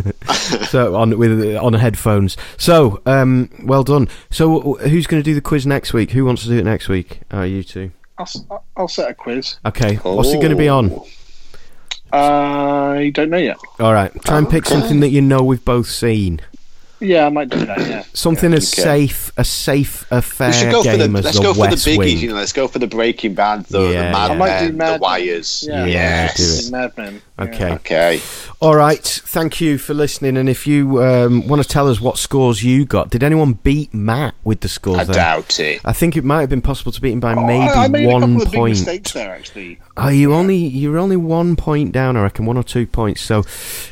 [0.69, 2.37] so on with on headphones.
[2.57, 4.07] So um, well done.
[4.29, 6.11] So who's going to do the quiz next week?
[6.11, 7.19] Who wants to do it next week?
[7.29, 7.91] Oh, you two.
[8.17, 9.57] I'll, I'll set a quiz.
[9.65, 10.91] Okay, what's it going to be on?
[10.91, 11.07] Oh.
[12.13, 13.57] I don't know yet.
[13.79, 14.73] All right, try and pick Okay.
[14.73, 16.41] something that you know we've both seen.
[16.99, 17.79] Yeah, I might do that.
[17.79, 18.03] Yeah.
[18.13, 18.81] Something as okay.
[18.81, 21.75] safe, a safe, a fair We should go for the let's the go for the
[21.75, 21.97] biggies.
[21.97, 22.17] Wing.
[22.17, 24.11] You know, let's go for the Breaking Bad, the, Yeah, the yeah.
[24.11, 25.63] Mad I might do Men, Mad the Wires.
[25.67, 26.71] Yeah, Yeah, do it.
[26.71, 27.21] Mad Men.
[27.37, 27.45] Yeah.
[27.45, 27.71] Okay.
[27.73, 28.21] Okay.
[28.59, 29.03] All right.
[29.03, 30.37] Thank you for listening.
[30.37, 33.93] And if you um, want to tell us what scores you got, did anyone beat
[33.93, 34.97] Matt with the scores?
[34.97, 35.13] I there?
[35.15, 35.81] doubt it.
[35.85, 37.87] I think it might have been possible to beat him by Oh, maybe I, I
[37.89, 38.71] made a one couple of big point.
[38.71, 39.79] mistakes there, actually.
[39.99, 43.21] Oh, you only you're only one point down, I reckon, one or two points.
[43.21, 43.39] So,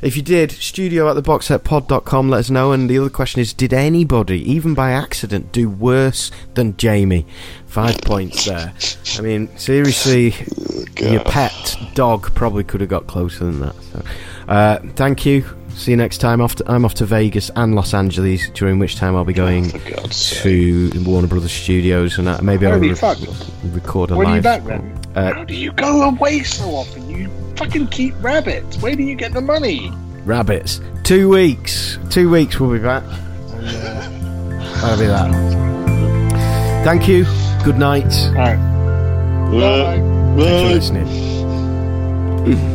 [0.03, 2.71] if you did, studio at the boxsetpod.com, let us know.
[2.71, 7.25] And the other question is, did anybody, even by accident, do worse than Jamie?
[7.65, 8.71] Five points there.
[9.17, 10.35] I mean, seriously,
[11.01, 13.75] your pet dog probably could have got closer than that.
[13.75, 14.03] So,
[14.47, 15.43] uh, thank you.
[15.75, 16.41] See you next time.
[16.41, 19.69] Off to, I'm off to Vegas and Los Angeles, during which time I'll be going
[19.69, 20.43] For God's sake.
[20.93, 22.95] to Warner Brothers Studios, and uh, maybe I'll re-
[23.65, 24.43] record a When are you live.
[24.43, 24.99] back then?
[25.15, 27.09] Uh, How do you go away so often?
[27.09, 28.77] You fucking keep rabbits.
[28.81, 29.91] Where do you get the money?
[30.23, 30.79] Rabbits.
[31.03, 31.99] Two weeks.
[32.09, 33.03] Two weeks we'll be back.
[33.03, 35.31] That'll be that.
[36.85, 37.25] Thank you.
[37.63, 38.13] Good night.
[38.27, 38.57] All right.
[39.51, 39.99] Bye.
[40.41, 42.71] Thanks for listening.